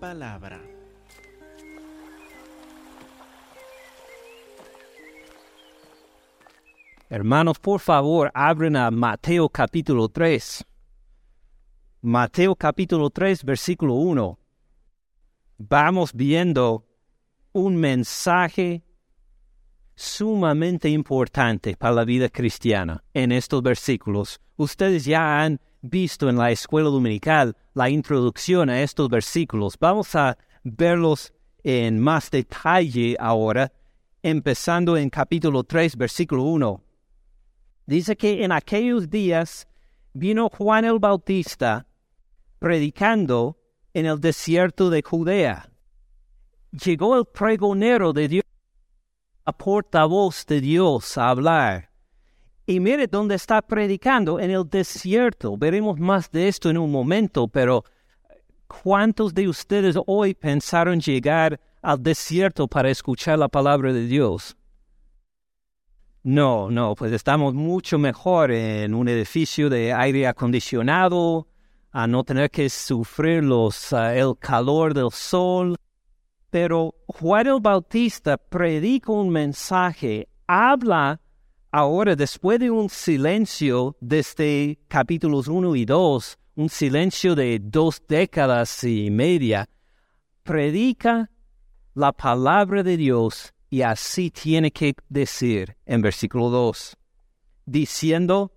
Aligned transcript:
palabra. 0.00 0.60
Hermanos, 7.10 7.58
por 7.58 7.80
favor, 7.80 8.30
abren 8.34 8.76
a 8.76 8.90
Mateo 8.90 9.48
capítulo 9.48 10.08
3. 10.08 10.64
Mateo 12.02 12.56
capítulo 12.56 13.10
3, 13.10 13.44
versículo 13.44 13.94
1. 13.94 14.38
Vamos 15.58 16.14
viendo 16.14 16.86
un 17.52 17.76
mensaje 17.76 18.82
sumamente 19.94 20.88
importante 20.88 21.76
para 21.76 21.94
la 21.94 22.04
vida 22.04 22.30
cristiana 22.30 23.04
en 23.12 23.32
estos 23.32 23.62
versículos. 23.62 24.40
Ustedes 24.56 25.04
ya 25.04 25.42
han 25.42 25.60
visto 25.82 26.28
en 26.28 26.36
la 26.36 26.50
escuela 26.50 26.90
dominical 26.90 27.56
la 27.74 27.88
introducción 27.88 28.70
a 28.70 28.82
estos 28.82 29.08
versículos. 29.08 29.76
Vamos 29.78 30.14
a 30.14 30.36
verlos 30.62 31.32
en 31.62 31.98
más 31.98 32.30
detalle 32.30 33.16
ahora, 33.18 33.72
empezando 34.22 34.96
en 34.96 35.10
capítulo 35.10 35.64
3, 35.64 35.96
versículo 35.96 36.44
1. 36.44 36.82
Dice 37.86 38.16
que 38.16 38.44
en 38.44 38.52
aquellos 38.52 39.08
días 39.08 39.66
vino 40.12 40.48
Juan 40.48 40.84
el 40.84 40.98
Bautista 40.98 41.86
predicando 42.58 43.58
en 43.94 44.06
el 44.06 44.20
desierto 44.20 44.90
de 44.90 45.02
Judea. 45.02 45.70
Llegó 46.72 47.16
el 47.16 47.24
pregonero 47.24 48.12
de 48.12 48.28
Dios, 48.28 48.44
a 49.44 49.52
portavoz 49.52 50.46
de 50.46 50.60
Dios 50.60 51.18
a 51.18 51.30
hablar. 51.30 51.89
Y 52.70 52.78
mire 52.78 53.08
dónde 53.08 53.34
está 53.34 53.62
predicando, 53.62 54.38
en 54.38 54.52
el 54.52 54.62
desierto. 54.70 55.56
Veremos 55.56 55.98
más 55.98 56.30
de 56.30 56.46
esto 56.46 56.70
en 56.70 56.78
un 56.78 56.92
momento, 56.92 57.48
pero 57.48 57.82
¿cuántos 58.68 59.34
de 59.34 59.48
ustedes 59.48 59.96
hoy 60.06 60.34
pensaron 60.34 61.00
llegar 61.00 61.58
al 61.82 62.00
desierto 62.00 62.68
para 62.68 62.88
escuchar 62.88 63.40
la 63.40 63.48
palabra 63.48 63.92
de 63.92 64.06
Dios? 64.06 64.56
No, 66.22 66.70
no, 66.70 66.94
pues 66.94 67.10
estamos 67.10 67.54
mucho 67.54 67.98
mejor 67.98 68.52
en 68.52 68.94
un 68.94 69.08
edificio 69.08 69.68
de 69.68 69.92
aire 69.92 70.28
acondicionado, 70.28 71.48
a 71.90 72.06
no 72.06 72.22
tener 72.22 72.52
que 72.52 72.70
sufrir 72.70 73.42
los, 73.42 73.90
uh, 73.90 74.12
el 74.14 74.38
calor 74.38 74.94
del 74.94 75.10
sol. 75.10 75.74
Pero 76.50 76.94
Juan 77.08 77.48
el 77.48 77.60
Bautista 77.60 78.36
predica 78.36 79.10
un 79.10 79.30
mensaje, 79.30 80.28
habla 80.46 81.20
ahora 81.70 82.16
después 82.16 82.58
de 82.58 82.70
un 82.70 82.88
silencio 82.88 83.96
desde 84.00 84.78
capítulos 84.88 85.48
1 85.48 85.76
y 85.76 85.84
2, 85.84 86.38
un 86.56 86.68
silencio 86.68 87.34
de 87.34 87.58
dos 87.62 88.02
décadas 88.08 88.84
y 88.84 89.10
media, 89.10 89.68
predica 90.42 91.30
la 91.94 92.12
palabra 92.12 92.82
de 92.82 92.96
Dios 92.96 93.54
y 93.68 93.82
así 93.82 94.30
tiene 94.30 94.70
que 94.70 94.94
decir 95.08 95.76
en 95.86 96.02
versículo 96.02 96.50
2, 96.50 96.96
diciendo, 97.66 98.52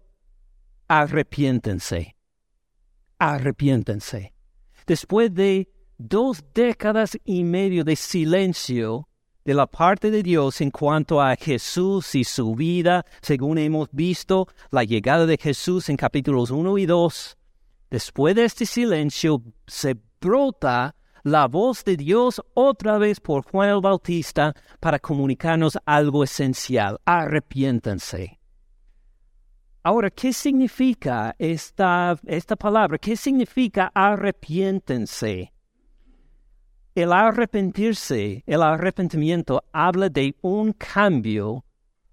arrepiéntense, 0.87 2.15
arrepiéntense. 3.19 4.33
Después 4.87 5.33
de 5.33 5.69
dos 5.97 6.43
décadas 6.53 7.17
y 7.23 7.43
medio 7.43 7.83
de 7.83 7.95
silencio 7.95 9.07
de 9.45 9.53
la 9.53 9.67
parte 9.67 10.09
de 10.11 10.23
Dios 10.23 10.61
en 10.61 10.71
cuanto 10.71 11.21
a 11.21 11.35
Jesús 11.35 12.15
y 12.15 12.23
su 12.23 12.55
vida, 12.55 13.05
según 13.21 13.57
hemos 13.57 13.89
visto 13.91 14.47
la 14.71 14.83
llegada 14.83 15.25
de 15.25 15.37
Jesús 15.37 15.89
en 15.89 15.97
capítulos 15.97 16.51
1 16.51 16.77
y 16.77 16.85
2, 16.85 17.37
después 17.89 18.35
de 18.35 18.45
este 18.45 18.65
silencio 18.65 19.41
se 19.67 19.97
brota 20.21 20.95
la 21.23 21.47
voz 21.47 21.83
de 21.83 21.95
Dios 21.95 22.41
otra 22.53 22.97
vez 22.97 23.19
por 23.19 23.43
Juan 23.43 23.69
el 23.69 23.81
Bautista 23.81 24.53
para 24.79 24.99
comunicarnos 24.99 25.77
algo 25.85 26.23
esencial. 26.23 26.99
Arrepiéntanse. 27.05 28.39
Ahora, 29.83 30.09
¿qué 30.09 30.31
significa 30.31 31.35
esta, 31.37 32.17
esta 32.25 32.55
palabra? 32.55 32.97
¿Qué 32.97 33.17
significa 33.17 33.91
arrepiéntense? 33.93 35.52
El 36.95 37.11
arrepentirse, 37.11 38.43
el 38.45 38.61
arrepentimiento 38.61 39.63
habla 39.71 40.09
de 40.09 40.35
un 40.41 40.73
cambio 40.73 41.65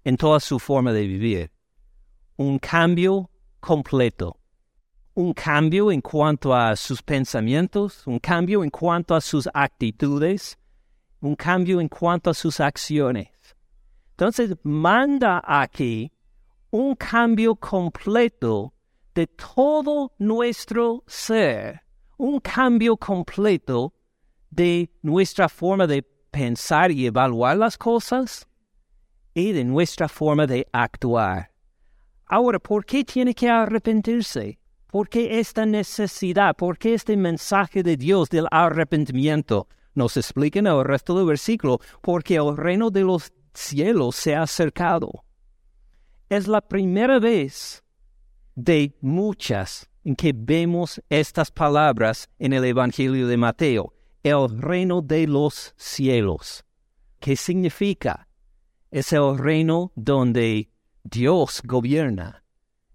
en 0.03 0.17
toda 0.17 0.39
su 0.39 0.57
forma 0.59 0.91
de 0.91 1.05
vivir. 1.05 1.51
Un 2.37 2.57
cambio 2.57 3.29
completo 3.59 4.41
un 5.13 5.33
cambio 5.33 5.91
en 5.91 6.01
cuanto 6.01 6.53
a 6.53 6.75
sus 6.75 7.01
pensamientos, 7.01 8.05
un 8.07 8.19
cambio 8.19 8.63
en 8.63 8.69
cuanto 8.69 9.13
a 9.13 9.21
sus 9.21 9.47
actitudes, 9.53 10.57
un 11.19 11.35
cambio 11.35 11.81
en 11.81 11.89
cuanto 11.89 12.29
a 12.29 12.33
sus 12.33 12.59
acciones. 12.59 13.29
Entonces 14.11 14.55
manda 14.63 15.41
aquí 15.45 16.11
un 16.71 16.95
cambio 16.95 17.55
completo 17.55 18.73
de 19.13 19.27
todo 19.27 20.13
nuestro 20.17 21.03
ser, 21.07 21.81
un 22.17 22.39
cambio 22.39 22.95
completo 22.95 23.93
de 24.51 24.91
nuestra 25.01 25.49
forma 25.49 25.87
de 25.87 26.03
pensar 26.03 26.91
y 26.91 27.07
evaluar 27.07 27.57
las 27.57 27.77
cosas 27.77 28.47
y 29.33 29.51
de 29.53 29.63
nuestra 29.63 30.07
forma 30.07 30.45
de 30.45 30.67
actuar. 30.71 31.51
Ahora, 32.25 32.59
¿por 32.59 32.85
qué 32.85 33.03
tiene 33.03 33.33
que 33.33 33.49
arrepentirse? 33.49 34.59
¿Por 34.87 35.09
qué 35.09 35.39
esta 35.39 35.65
necesidad? 35.65 36.55
¿Por 36.55 36.77
qué 36.77 36.93
este 36.93 37.15
mensaje 37.15 37.81
de 37.81 37.97
Dios 37.97 38.29
del 38.29 38.47
arrepentimiento? 38.51 39.67
Nos 39.93 40.15
explica 40.17 40.59
en 40.59 40.67
el 40.67 40.83
resto 40.83 41.15
del 41.17 41.25
versículo, 41.25 41.79
porque 42.01 42.35
el 42.35 42.55
reino 42.55 42.89
de 42.89 43.01
los 43.01 43.31
cielos 43.53 44.15
se 44.15 44.35
ha 44.35 44.43
acercado. 44.43 45.23
Es 46.29 46.47
la 46.47 46.61
primera 46.61 47.19
vez 47.19 47.83
de 48.55 48.95
muchas 49.01 49.89
en 50.03 50.15
que 50.15 50.33
vemos 50.35 51.01
estas 51.09 51.51
palabras 51.51 52.29
en 52.39 52.53
el 52.53 52.65
Evangelio 52.65 53.27
de 53.27 53.37
Mateo, 53.37 53.93
el 54.23 54.61
reino 54.61 55.01
de 55.01 55.27
los 55.27 55.73
cielos. 55.77 56.63
¿Qué 57.19 57.35
significa? 57.35 58.27
Es 58.89 59.13
el 59.13 59.37
reino 59.37 59.91
donde 59.95 60.69
Dios 61.03 61.61
gobierna 61.63 62.41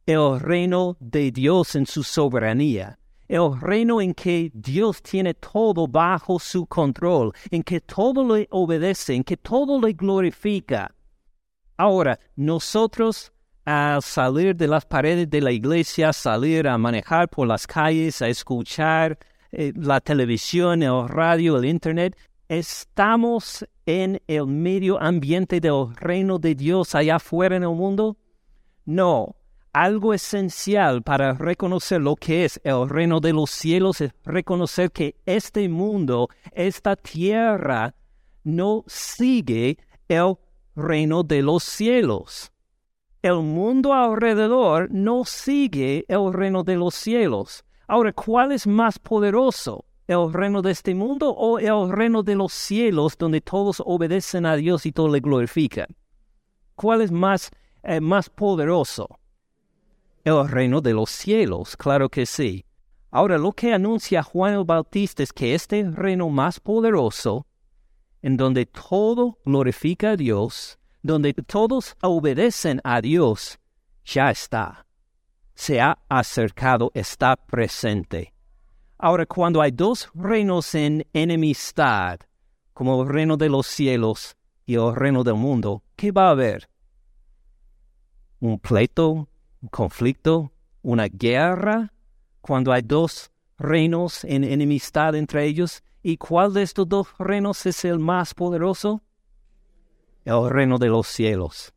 el 0.07 0.39
reino 0.39 0.97
de 1.01 1.33
Dios 1.33 1.75
en 1.75 1.85
su 1.85 2.05
soberanía, 2.05 2.99
el 3.27 3.61
reino 3.61 4.01
en 4.01 4.15
que 4.15 4.53
Dios 4.55 5.03
tiene 5.03 5.35
todo 5.35 5.89
bajo 5.89 6.39
su 6.39 6.65
control, 6.67 7.33
en 7.51 7.65
que 7.65 7.81
todo 7.81 8.37
le 8.37 8.47
obedece, 8.51 9.15
en 9.15 9.25
que 9.25 9.37
todo 9.37 9.81
le 9.81 9.93
glorifica. 9.95 10.95
Ahora, 11.77 12.19
nosotros 12.37 13.33
al 13.65 14.01
salir 14.01 14.55
de 14.55 14.69
las 14.69 14.87
paredes 14.87 15.29
de 15.29 15.41
la 15.41 15.51
iglesia, 15.51 16.13
salir 16.13 16.69
a 16.69 16.79
manejar 16.79 17.29
por 17.29 17.49
las 17.49 17.67
calles, 17.67 18.23
a 18.23 18.29
escuchar 18.29 19.19
eh, 19.59 19.72
la 19.75 20.00
televisión, 20.00 20.83
el 20.83 21.09
radio, 21.09 21.56
el 21.56 21.65
internet, 21.65 22.15
estamos 22.47 23.67
en 23.87 24.21
el 24.27 24.47
medio 24.47 25.00
ambiente 25.00 25.61
del 25.61 25.97
reino 25.97 26.39
de 26.39 26.55
Dios 26.55 26.94
allá 26.94 27.17
afuera 27.17 27.56
en 27.56 27.62
el 27.62 27.71
mundo? 27.71 28.19
No, 28.84 29.34
algo 29.72 30.12
esencial 30.12 31.03
para 31.03 31.33
reconocer 31.33 32.03
lo 32.03 32.16
que 32.16 32.45
es 32.45 32.61
el 32.65 32.89
reino 32.89 33.19
de 33.21 33.33
los 33.33 33.50
cielos 33.50 34.00
es 34.03 34.12
reconocer 34.25 34.91
que 34.91 35.16
este 35.25 35.69
mundo, 35.69 36.28
esta 36.53 36.95
tierra, 36.95 37.95
no 38.45 38.84
sigue 38.86 39.78
el 40.09 40.36
reino 40.75 41.22
de 41.22 41.42
los 41.42 41.65
cielos. 41.65 42.53
El 43.22 43.42
mundo 43.42 43.92
alrededor 43.92 44.89
no 44.91 45.25
sigue 45.25 46.04
el 46.09 46.33
reino 46.33 46.63
de 46.63 46.77
los 46.77 46.95
cielos. 46.95 47.65
Ahora, 47.88 48.12
¿cuál 48.12 48.53
es 48.53 48.66
más 48.66 48.98
poderoso? 48.98 49.84
¿El 50.06 50.33
reino 50.33 50.62
de 50.62 50.72
este 50.72 50.94
mundo 50.94 51.30
o 51.30 51.59
el 51.59 51.91
reino 51.91 52.22
de 52.22 52.36
los 52.36 52.53
cielos 52.53 53.16
donde 53.18 53.41
todos 53.41 53.83
obedecen 53.84 54.47
a 54.47 54.56
Dios 54.56 54.86
y 54.86 54.92
todos 54.92 55.10
le 55.10 55.21
glorifican? 55.21 55.88
¿Cuál 56.74 57.03
es 57.03 57.10
más, 57.10 57.50
eh, 57.83 58.00
más 58.00 58.28
poderoso? 58.28 59.09
el 60.24 60.48
reino 60.48 60.80
de 60.80 60.92
los 60.92 61.10
cielos, 61.10 61.77
claro 61.77 62.09
que 62.09 62.27
sí. 62.27 62.65
Ahora 63.12 63.38
lo 63.38 63.53
que 63.53 63.72
anuncia 63.72 64.24
Juan 64.24 64.54
el 64.54 64.65
Bautista 64.65 65.22
es 65.22 65.33
que 65.33 65.54
este 65.54 65.88
reino 65.88 66.28
más 66.28 66.59
poderoso, 66.59 67.47
en 68.22 68.36
donde 68.36 68.66
todo 68.66 69.38
glorifica 69.44 70.10
a 70.10 70.16
Dios, 70.16 70.80
donde 71.00 71.33
todos 71.33 71.97
obedecen 72.03 72.80
a 72.83 73.00
Dios, 73.00 73.60
ya 74.04 74.30
está. 74.30 74.85
Se 75.57 75.81
ha 75.81 75.99
acercado, 76.09 76.93
está 76.95 77.35
presente. 77.35 78.33
Ahora, 78.99 79.27
cuando 79.27 79.61
hay 79.61 79.73
dos 79.73 80.09
reinos 80.15 80.75
en 80.75 81.05
enemistad, 81.13 82.21
como 82.73 83.03
el 83.03 83.09
reino 83.09 83.37
de 83.37 83.49
los 83.49 83.67
cielos 83.67 84.37
y 84.65 84.75
el 84.75 84.95
reino 84.95 85.25
del 85.25 85.35
mundo, 85.35 85.83
¿qué 85.97 86.13
va 86.13 86.29
a 86.29 86.31
haber? 86.31 86.69
¿Un 88.39 88.61
pleito? 88.61 89.29
conflicto, 89.71 90.53
una 90.83 91.09
guerra, 91.09 91.93
cuando 92.41 92.73
hay 92.73 92.83
dos 92.83 93.31
reinos 93.59 94.25
en 94.25 94.45
enemistad 94.45 95.15
entre 95.15 95.47
ellos. 95.47 95.83
¿Y 96.03 96.19
cuál 96.19 96.53
de 96.53 96.63
estos 96.63 96.89
dos 96.89 97.09
reinos 97.19 97.67
es 97.67 97.85
el 97.85 97.99
más 97.99 98.35
poderoso? 98.35 99.03
El 100.25 100.51
reino 100.51 100.79
de 100.79 100.89
los 100.89 101.09
cielos. 101.09 101.73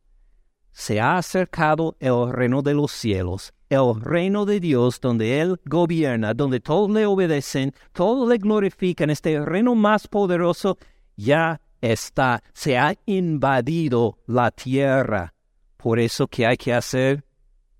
Se 0.70 1.00
ha 1.00 1.16
acercado 1.16 1.96
el 1.98 2.30
reino 2.30 2.62
de 2.62 2.74
los 2.74 2.92
cielos, 2.92 3.52
el 3.70 4.00
reino 4.00 4.44
de 4.44 4.58
Dios 4.58 5.00
donde 5.00 5.40
Él 5.40 5.60
gobierna, 5.64 6.34
donde 6.34 6.58
todos 6.58 6.90
le 6.90 7.06
obedecen, 7.06 7.72
todos 7.92 8.28
le 8.28 8.36
glorifican. 8.36 9.10
Este 9.10 9.40
reino 9.40 9.76
más 9.76 10.08
poderoso 10.08 10.76
ya 11.16 11.60
está, 11.80 12.42
se 12.52 12.76
ha 12.76 12.94
invadido 13.06 14.18
la 14.26 14.50
tierra. 14.50 15.32
Por 15.76 16.00
eso 16.00 16.26
que 16.26 16.46
hay 16.46 16.56
que 16.56 16.74
hacer, 16.74 17.24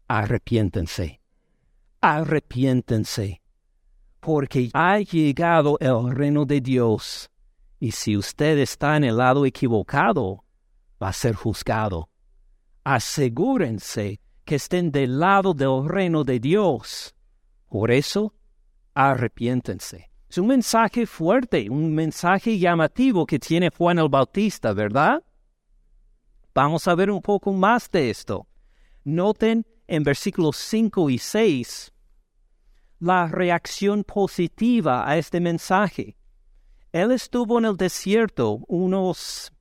arrepiéntense, 0.07 1.21
arrepiéntense, 2.01 3.43
porque 4.21 4.71
ha 4.73 5.01
llegado 5.01 5.77
el 5.81 6.15
reino 6.15 6.47
de 6.47 6.61
Dios. 6.61 7.29
Y 7.81 7.91
si 7.91 8.17
usted 8.17 8.59
está 8.59 8.97
en 8.97 9.05
el 9.05 9.17
lado 9.17 9.45
equivocado, 9.45 10.45
va 11.03 11.09
a 11.09 11.13
ser 11.13 11.35
juzgado. 11.35 12.09
Asegúrense 12.85 14.21
que 14.51 14.57
estén 14.57 14.91
del 14.91 15.21
lado 15.21 15.55
del 15.55 15.89
reino 15.89 16.25
de 16.25 16.41
Dios. 16.41 17.15
Por 17.69 17.93
eso, 17.93 18.35
arrepiéntense. 18.95 20.11
Es 20.29 20.39
un 20.39 20.49
mensaje 20.49 21.07
fuerte, 21.07 21.71
un 21.71 21.95
mensaje 21.95 22.59
llamativo 22.59 23.27
que 23.27 23.39
tiene 23.39 23.71
Juan 23.71 24.01
el 24.01 24.09
Bautista, 24.09 24.73
¿verdad? 24.73 25.23
Vamos 26.53 26.89
a 26.89 26.97
ver 26.97 27.13
un 27.13 27.23
poco 27.23 27.53
más 27.53 27.89
de 27.93 28.11
esto. 28.11 28.49
Noten 29.05 29.65
en 29.87 30.03
versículos 30.03 30.57
5 30.57 31.11
y 31.11 31.19
6 31.19 31.93
la 32.99 33.29
reacción 33.29 34.03
positiva 34.03 35.09
a 35.09 35.17
este 35.17 35.39
mensaje. 35.39 36.17
Él 36.91 37.13
estuvo 37.13 37.61
en 37.61 37.67
el 37.67 37.77
desierto, 37.77 38.65
unos 38.67 39.53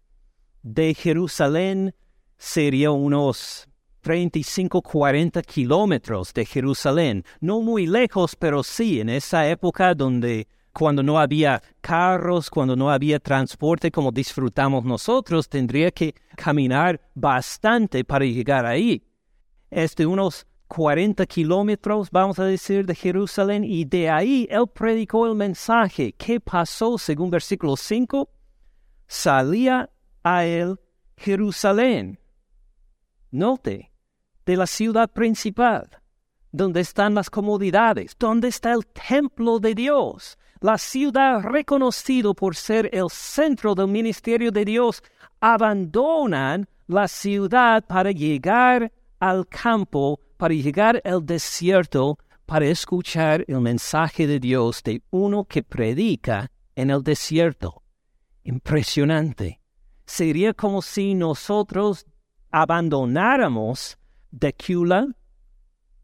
de 0.64 0.96
Jerusalén 0.96 1.94
sería 2.40 2.90
unos 2.90 3.69
35, 4.02 4.82
40 4.82 5.42
kilómetros 5.44 6.34
de 6.34 6.46
Jerusalén. 6.46 7.24
No 7.40 7.62
muy 7.62 7.88
lejos, 7.88 8.36
pero 8.36 8.64
sí, 8.64 9.00
en 9.00 9.10
esa 9.10 9.48
época 9.48 9.94
donde 9.94 10.48
cuando 10.72 11.04
no 11.04 11.20
había 11.20 11.62
carros, 11.82 12.50
cuando 12.50 12.76
no 12.76 12.90
había 12.90 13.20
transporte 13.20 13.92
como 13.92 14.12
disfrutamos 14.12 14.86
nosotros, 14.86 15.50
tendría 15.50 15.92
que 15.92 16.16
caminar 16.36 17.02
bastante 17.14 18.04
para 18.04 18.26
llegar 18.26 18.66
ahí. 18.66 19.04
Es 19.70 19.96
de 19.96 20.06
unos 20.06 20.46
40 20.68 21.26
kilómetros, 21.26 22.10
vamos 22.12 22.40
a 22.40 22.46
decir, 22.46 22.86
de 22.86 22.96
Jerusalén, 22.96 23.64
y 23.64 23.86
de 23.86 24.10
ahí 24.10 24.48
él 24.50 24.68
predicó 24.74 25.26
el 25.28 25.36
mensaje. 25.36 26.14
¿Qué 26.14 26.40
pasó 26.40 26.98
según 26.98 27.30
versículo 27.30 27.76
5? 27.76 28.30
Salía 29.08 29.90
a 30.24 30.46
él 30.46 30.80
Jerusalén. 31.18 32.20
Note, 33.32 33.89
de 34.50 34.58
la 34.58 34.66
ciudad 34.66 35.08
principal, 35.12 35.88
donde 36.52 36.82
están 36.82 37.14
las 37.14 37.30
comodidades, 37.30 38.16
donde 38.18 38.48
está 38.48 38.74
el 38.74 38.88
templo 38.88 39.60
de 39.60 39.76
Dios, 39.76 40.40
la 40.60 40.80
ciudad 40.80 41.44
reconocido 41.44 42.34
por 42.34 42.56
ser 42.56 42.90
el 42.92 43.12
centro 43.12 43.76
del 43.76 43.90
ministerio 43.90 44.52
de 44.52 44.66
Dios, 44.66 45.04
abandonan 45.40 46.68
la 46.88 47.08
ciudad 47.08 47.86
para 47.86 48.10
llegar 48.12 48.92
al 49.20 49.48
campo, 49.48 50.20
para 50.36 50.56
llegar 50.56 51.00
al 51.06 51.24
desierto, 51.24 52.18
para 52.48 52.66
escuchar 52.66 53.46
el 53.48 53.62
mensaje 53.62 54.26
de 54.26 54.40
Dios 54.40 54.82
de 54.82 55.04
uno 55.12 55.46
que 55.46 55.62
predica 55.62 56.50
en 56.76 56.90
el 56.90 57.04
desierto. 57.04 57.84
Impresionante. 58.44 59.62
Sería 60.08 60.56
como 60.56 60.82
si 60.82 61.14
nosotros 61.14 62.08
abandonáramos 62.50 63.99
Decula 64.32 65.08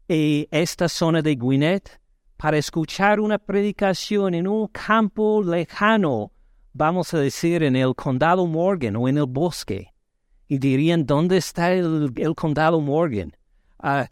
y 0.08 0.48
esta 0.50 0.88
zona 0.88 1.22
de 1.22 1.36
Gwinnett 1.36 2.00
para 2.36 2.58
escuchar 2.58 3.20
una 3.20 3.38
predicación 3.38 4.34
en 4.34 4.48
un 4.48 4.66
campo 4.68 5.42
lejano, 5.42 6.32
vamos 6.72 7.14
a 7.14 7.18
decir 7.18 7.62
en 7.62 7.76
el 7.76 7.94
condado 7.94 8.46
Morgan 8.46 8.96
o 8.96 9.08
en 9.08 9.18
el 9.18 9.26
bosque. 9.26 9.92
Y 10.48 10.58
dirían, 10.58 11.06
¿dónde 11.06 11.38
está 11.38 11.72
el, 11.72 12.12
condado 12.36 12.80
Morgan? 12.80 13.32
Ah, 13.78 14.08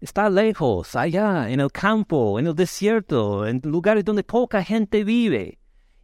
está 0.00 0.28
lejos, 0.28 0.94
allá, 0.94 1.48
en 1.48 1.60
el 1.60 1.72
campo, 1.72 2.38
en 2.38 2.48
el 2.48 2.54
desierto, 2.54 3.46
en 3.46 3.60
lugares 3.64 4.04
donde 4.04 4.22
poca 4.22 4.62
gente 4.62 5.02
vive. 5.02 5.58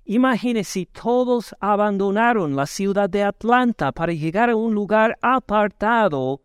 Imagine 0.05 0.65
si 0.65 0.87
todos 0.87 1.55
abandonaron 1.61 2.57
la 2.57 2.67
ciudad 2.67 3.11
de 3.11 3.23
Atlanta 3.23 3.93
para 3.93 4.13
llegar 4.13 4.51
a 4.51 4.57
un 4.57 4.75
lugar 4.75 5.17
apartado 5.23 6.41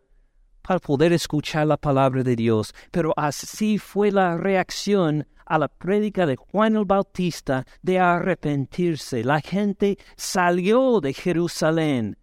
para 0.68 0.80
poder 0.80 1.14
escuchar 1.14 1.66
la 1.66 1.78
palabra 1.78 2.22
de 2.22 2.36
Dios. 2.36 2.74
Pero 2.90 3.14
así 3.16 3.78
fue 3.78 4.12
la 4.12 4.36
reacción 4.36 5.26
a 5.46 5.56
la 5.56 5.68
prédica 5.68 6.26
de 6.26 6.36
Juan 6.36 6.76
el 6.76 6.84
Bautista 6.84 7.64
de 7.80 7.98
arrepentirse. 7.98 9.24
La 9.24 9.40
gente 9.40 9.96
salió 10.14 11.00
de 11.00 11.14
Jerusalén 11.14 12.18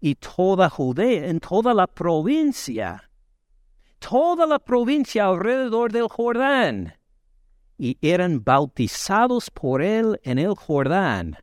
y 0.00 0.14
toda 0.14 0.70
Judea, 0.70 1.26
en 1.26 1.40
toda 1.40 1.74
la 1.74 1.88
provincia, 1.88 3.10
toda 3.98 4.46
la 4.46 4.60
provincia 4.60 5.26
alrededor 5.26 5.90
del 5.90 6.06
Jordán, 6.06 6.94
y 7.76 7.98
eran 8.02 8.44
bautizados 8.44 9.50
por 9.50 9.82
él 9.82 10.20
en 10.22 10.38
el 10.38 10.54
Jordán. 10.54 11.36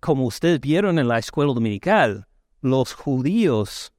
Como 0.00 0.26
ustedes 0.26 0.60
vieron 0.60 0.98
en 0.98 1.06
la 1.06 1.20
escuela 1.20 1.54
dominical, 1.54 2.26
los 2.60 2.92
judíos 2.92 3.92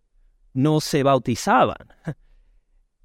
no 0.54 0.82
se 0.82 1.04
bautizaban. 1.04 1.88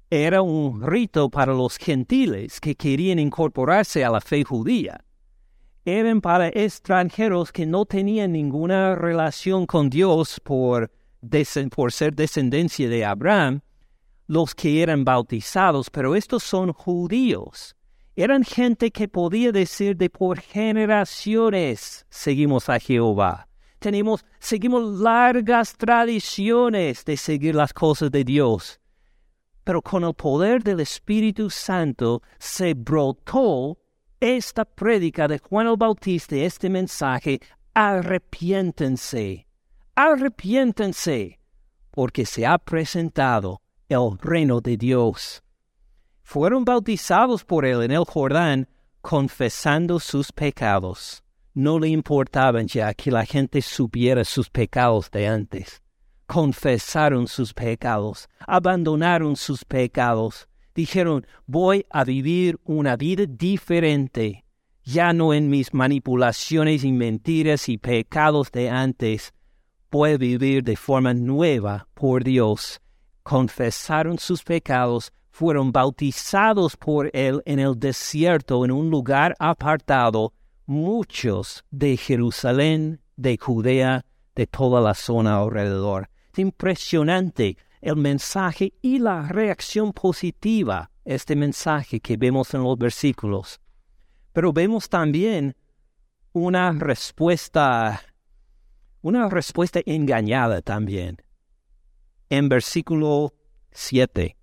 Era 0.09 0.41
un 0.41 0.81
rito 0.81 1.29
para 1.29 1.53
los 1.53 1.77
gentiles 1.77 2.61
que 2.61 2.75
querían 2.75 3.19
incorporarse 3.19 4.05
a 4.05 4.09
la 4.09 4.21
fe 4.21 4.43
judía. 4.43 5.03
Eran 5.83 6.21
para 6.21 6.47
extranjeros 6.49 7.51
que 7.51 7.65
no 7.65 7.85
tenían 7.85 8.31
ninguna 8.33 8.95
relación 8.95 9.65
con 9.65 9.89
Dios 9.89 10.39
por, 10.41 10.91
por 11.71 11.91
ser 11.91 12.15
descendencia 12.15 12.89
de 12.89 13.05
Abraham, 13.05 13.61
los 14.27 14.53
que 14.53 14.81
eran 14.81 15.05
bautizados, 15.05 15.89
pero 15.89 16.15
estos 16.15 16.43
son 16.43 16.73
judíos. 16.73 17.75
Eran 18.15 18.43
gente 18.43 18.91
que 18.91 19.07
podía 19.07 19.51
decir 19.51 19.95
de 19.95 20.09
por 20.09 20.39
generaciones 20.39 22.05
seguimos 22.09 22.67
a 22.67 22.79
Jehová 22.79 23.46
tenemos, 23.79 24.25
seguimos 24.39 24.99
largas 24.99 25.75
tradiciones 25.75 27.05
de 27.05 27.17
seguir 27.17 27.55
las 27.55 27.73
cosas 27.73 28.11
de 28.11 28.23
Dios. 28.23 28.79
Pero 29.63 29.81
con 29.81 30.03
el 30.03 30.13
poder 30.13 30.63
del 30.63 30.79
Espíritu 30.79 31.49
Santo 31.49 32.21
se 32.39 32.73
brotó 32.73 33.77
esta 34.19 34.65
prédica 34.65 35.27
de 35.27 35.39
Juan 35.39 35.67
el 35.67 35.77
Bautista, 35.77 36.35
este 36.35 36.69
mensaje, 36.69 37.39
arrepiéntense, 37.73 39.45
arrepiéntense, 39.95 41.39
porque 41.91 42.25
se 42.25 42.45
ha 42.45 42.57
presentado 42.57 43.61
el 43.89 44.17
reino 44.19 44.61
de 44.61 44.77
Dios. 44.77 45.43
Fueron 46.23 46.65
bautizados 46.65 47.43
por 47.43 47.65
él 47.65 47.83
en 47.83 47.91
el 47.91 48.05
Jordán, 48.05 48.67
confesando 49.01 49.99
sus 49.99 50.31
pecados 50.31 51.23
no 51.57 51.79
le 51.79 51.87
importaban 51.87 52.67
ya 52.67 52.93
que 52.93 53.09
la 53.09 53.25
gente 53.25 53.63
supiera 53.63 54.23
sus 54.23 54.47
pecados 54.47 55.09
de 55.09 55.25
antes. 55.25 55.81
Confesaron 56.27 57.27
sus 57.27 57.51
pecados, 57.51 58.29
abandonaron 58.45 59.35
sus 59.35 59.65
pecados, 59.65 60.47
dijeron, 60.75 61.25
voy 61.47 61.83
a 61.89 62.03
vivir 62.03 62.59
una 62.63 62.95
vida 62.95 63.25
diferente, 63.27 64.45
ya 64.83 65.13
no 65.13 65.33
en 65.33 65.49
mis 65.49 65.73
manipulaciones 65.73 66.83
y 66.83 66.91
mentiras 66.91 67.69
y 67.69 67.79
pecados 67.79 68.51
de 68.51 68.69
antes, 68.69 69.33
voy 69.89 70.11
a 70.11 70.17
vivir 70.17 70.63
de 70.63 70.75
forma 70.75 71.15
nueva 71.15 71.87
por 71.95 72.23
Dios. 72.23 72.79
Confesaron 73.23 74.19
sus 74.19 74.43
pecados, 74.43 75.11
fueron 75.31 75.71
bautizados 75.71 76.77
por 76.77 77.09
Él 77.13 77.41
en 77.47 77.57
el 77.57 77.79
desierto, 77.79 78.63
en 78.63 78.69
un 78.69 78.91
lugar 78.91 79.33
apartado, 79.39 80.33
muchos 80.67 81.65
de 81.71 81.97
Jerusalén, 81.97 83.01
de 83.15 83.37
Judea, 83.37 84.05
de 84.35 84.45
toda 84.45 84.79
la 84.79 84.93
zona 84.93 85.39
alrededor. 85.39 86.09
Es 86.31 86.39
impresionante 86.39 87.57
el 87.81 87.95
mensaje 87.95 88.73
y 88.81 88.99
la 88.99 89.23
reacción 89.23 89.93
positiva 89.93 90.91
este 91.05 91.35
mensaje 91.35 91.99
que 91.99 92.17
vemos 92.17 92.53
en 92.53 92.63
los 92.63 92.77
versículos. 92.77 93.59
Pero 94.33 94.53
vemos 94.53 94.89
también 94.89 95.55
una 96.33 96.71
respuesta, 96.73 98.01
una 99.01 99.29
respuesta 99.29 99.79
engañada 99.85 100.61
también. 100.61 101.17
En 102.29 102.49
versículo 102.49 103.33
7. 103.71 104.35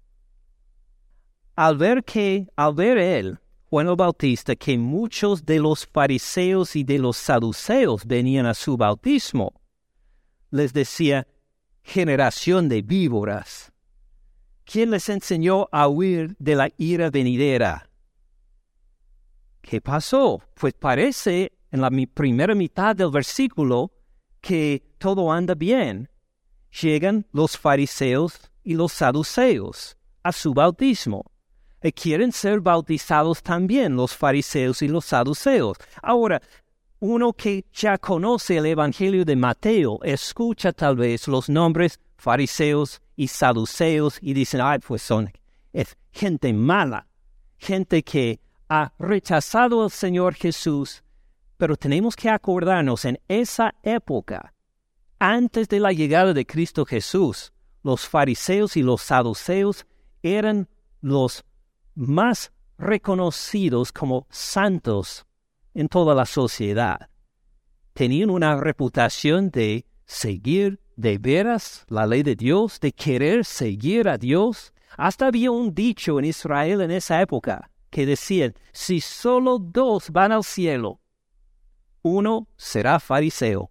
Al 1.56 1.76
ver 1.76 2.02
que, 2.02 2.48
al 2.56 2.74
ver 2.74 2.98
él, 2.98 3.38
Juan 3.74 3.96
Bautista 3.96 4.54
que 4.54 4.78
muchos 4.78 5.44
de 5.44 5.58
los 5.58 5.84
fariseos 5.84 6.76
y 6.76 6.84
de 6.84 7.00
los 7.00 7.16
saduceos 7.16 8.06
venían 8.06 8.46
a 8.46 8.54
su 8.54 8.76
bautismo. 8.76 9.52
Les 10.52 10.72
decía, 10.72 11.26
generación 11.82 12.68
de 12.68 12.82
víboras. 12.82 13.72
¿Quién 14.64 14.92
les 14.92 15.08
enseñó 15.08 15.66
a 15.72 15.88
huir 15.88 16.36
de 16.38 16.54
la 16.54 16.70
ira 16.76 17.10
venidera? 17.10 17.90
¿Qué 19.60 19.80
pasó? 19.80 20.40
Pues 20.54 20.72
parece 20.74 21.58
en 21.72 21.80
la 21.80 21.90
primera 22.14 22.54
mitad 22.54 22.94
del 22.94 23.10
versículo 23.10 23.90
que 24.40 24.84
todo 24.98 25.32
anda 25.32 25.56
bien. 25.56 26.08
Llegan 26.80 27.26
los 27.32 27.58
fariseos 27.58 28.52
y 28.62 28.74
los 28.74 28.92
saduceos 28.92 29.96
a 30.22 30.30
su 30.30 30.54
bautismo. 30.54 31.24
Y 31.84 31.92
quieren 31.92 32.32
ser 32.32 32.60
bautizados 32.60 33.42
también 33.42 33.94
los 33.94 34.16
fariseos 34.16 34.80
y 34.80 34.88
los 34.88 35.04
saduceos. 35.04 35.76
Ahora, 36.02 36.40
uno 36.98 37.34
que 37.34 37.66
ya 37.74 37.98
conoce 37.98 38.56
el 38.56 38.64
Evangelio 38.64 39.26
de 39.26 39.36
Mateo 39.36 40.00
escucha 40.02 40.72
tal 40.72 40.96
vez 40.96 41.28
los 41.28 41.50
nombres 41.50 42.00
fariseos 42.16 43.02
y 43.16 43.28
saduceos 43.28 44.18
y 44.22 44.32
dicen, 44.32 44.62
ay, 44.62 44.78
pues 44.78 45.02
son 45.02 45.30
es 45.74 45.98
gente 46.10 46.54
mala, 46.54 47.06
gente 47.58 48.02
que 48.02 48.40
ha 48.70 48.94
rechazado 48.98 49.82
al 49.82 49.90
Señor 49.90 50.34
Jesús, 50.34 51.04
pero 51.58 51.76
tenemos 51.76 52.16
que 52.16 52.30
acordarnos 52.30 53.04
en 53.04 53.20
esa 53.28 53.74
época, 53.82 54.54
antes 55.18 55.68
de 55.68 55.80
la 55.80 55.92
llegada 55.92 56.32
de 56.32 56.46
Cristo 56.46 56.86
Jesús, 56.86 57.52
los 57.82 58.08
fariseos 58.08 58.76
y 58.78 58.82
los 58.82 59.02
saduceos 59.02 59.84
eran 60.22 60.66
los 61.02 61.44
más 61.94 62.52
reconocidos 62.78 63.92
como 63.92 64.26
santos 64.30 65.26
en 65.74 65.88
toda 65.88 66.14
la 66.14 66.26
sociedad. 66.26 67.08
Tenían 67.92 68.30
una 68.30 68.56
reputación 68.56 69.50
de 69.50 69.86
seguir 70.06 70.80
de 70.96 71.18
veras 71.18 71.84
la 71.88 72.06
ley 72.06 72.22
de 72.22 72.36
Dios, 72.36 72.80
de 72.80 72.92
querer 72.92 73.44
seguir 73.44 74.08
a 74.08 74.18
Dios. 74.18 74.72
Hasta 74.96 75.26
había 75.26 75.50
un 75.50 75.74
dicho 75.74 76.18
en 76.18 76.26
Israel 76.26 76.80
en 76.80 76.90
esa 76.90 77.20
época 77.20 77.70
que 77.90 78.06
decían, 78.06 78.54
si 78.72 79.00
solo 79.00 79.58
dos 79.58 80.10
van 80.10 80.32
al 80.32 80.44
cielo, 80.44 81.00
uno 82.02 82.48
será 82.56 83.00
fariseo 83.00 83.70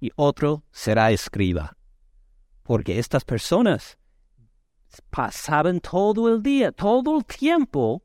y 0.00 0.10
otro 0.16 0.64
será 0.70 1.10
escriba. 1.10 1.76
Porque 2.62 2.98
estas 2.98 3.24
personas 3.24 3.98
pasaban 5.10 5.80
todo 5.80 6.28
el 6.28 6.42
día, 6.42 6.72
todo 6.72 7.16
el 7.16 7.24
tiempo 7.24 8.02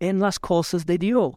en 0.00 0.20
las 0.20 0.38
cosas 0.38 0.84
de 0.86 0.98
Dios. 0.98 1.34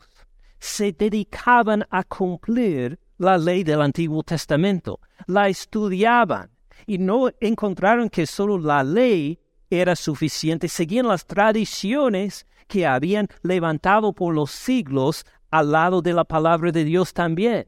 Se 0.60 0.92
dedicaban 0.92 1.86
a 1.90 2.04
cumplir 2.04 3.00
la 3.18 3.38
ley 3.38 3.64
del 3.64 3.82
Antiguo 3.82 4.24
Testamento, 4.24 5.00
la 5.28 5.50
estudiaban 5.50 6.50
y 6.86 6.98
no 6.98 7.30
encontraron 7.40 8.10
que 8.10 8.26
solo 8.26 8.58
la 8.58 8.84
ley 8.84 9.40
era 9.70 9.96
suficiente, 9.96 10.68
seguían 10.68 11.08
las 11.08 11.26
tradiciones 11.26 12.46
que 12.68 12.86
habían 12.86 13.28
levantado 13.44 14.14
por 14.14 14.34
los 14.34 14.52
siglos 14.52 15.26
al 15.50 15.72
lado 15.72 16.02
de 16.02 16.14
la 16.14 16.24
palabra 16.24 16.72
de 16.72 16.84
Dios 16.84 17.14
también. 17.14 17.68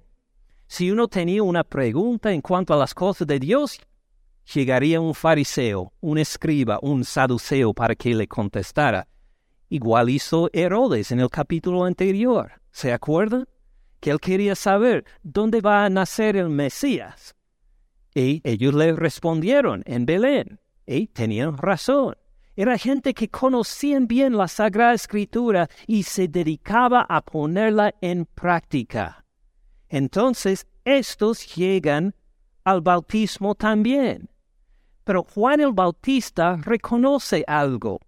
Si 0.68 0.92
uno 0.92 1.08
tenía 1.08 1.42
una 1.42 1.64
pregunta 1.64 2.32
en 2.32 2.42
cuanto 2.42 2.74
a 2.74 2.78
las 2.78 2.94
cosas 2.94 3.28
de 3.28 3.40
Dios, 3.40 3.80
llegaría 4.54 5.00
un 5.00 5.14
fariseo, 5.14 5.94
un 6.02 6.18
escriba, 6.18 6.80
un 6.82 7.04
saduceo 7.04 7.74
para 7.74 7.96
que 7.96 8.16
le 8.16 8.28
contestara. 8.28 9.08
Igual 9.70 10.10
hizo 10.10 10.50
Herodes 10.52 11.12
en 11.12 11.20
el 11.20 11.30
capítulo 11.30 11.84
anterior. 11.86 12.54
¿Se 12.72 12.92
acuerdan? 12.92 13.48
Que 14.00 14.12
él 14.12 14.20
quería 14.20 14.56
saber 14.56 15.06
dónde 15.22 15.62
va 15.62 15.86
a 15.86 15.90
nacer 15.90 16.36
el 16.36 16.50
Mesías. 16.50 17.36
Y 18.16 18.42
ellos 18.44 18.74
le 18.74 18.94
respondieron 18.94 19.84
en 19.86 20.06
Belén. 20.06 20.60
Y 20.88 21.08
tenían 21.08 21.58
razón. 21.58 22.16
Era 22.56 22.78
gente 22.78 23.14
que 23.14 23.30
conocían 23.30 24.08
bien 24.08 24.36
la 24.36 24.48
Sagrada 24.48 24.94
Escritura 24.94 25.70
y 25.86 26.04
se 26.04 26.28
dedicaba 26.28 27.06
a 27.08 27.22
ponerla 27.22 27.94
en 28.02 28.26
práctica. 28.26 29.24
Entonces, 29.88 30.68
estos 30.84 31.56
llegan 31.56 32.16
al 32.64 32.82
bautismo 32.82 33.56
también. 33.56 34.30
Pero 35.04 35.24
Juan 35.24 35.60
el 35.62 35.74
Bautista 35.74 36.58
reconoce 36.58 37.44
algo. 37.48 38.00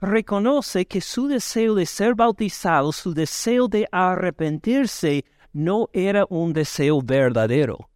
Reconoce 0.00 0.86
que 0.86 1.00
su 1.00 1.26
deseo 1.26 1.74
de 1.74 1.86
ser 1.86 2.14
bautizado, 2.14 2.92
su 2.92 3.14
deseo 3.14 3.66
de 3.66 3.88
arrepentirse, 3.90 5.24
no 5.52 5.88
era 5.92 6.26
un 6.28 6.52
deseo 6.52 7.00
verdadero. 7.02 7.88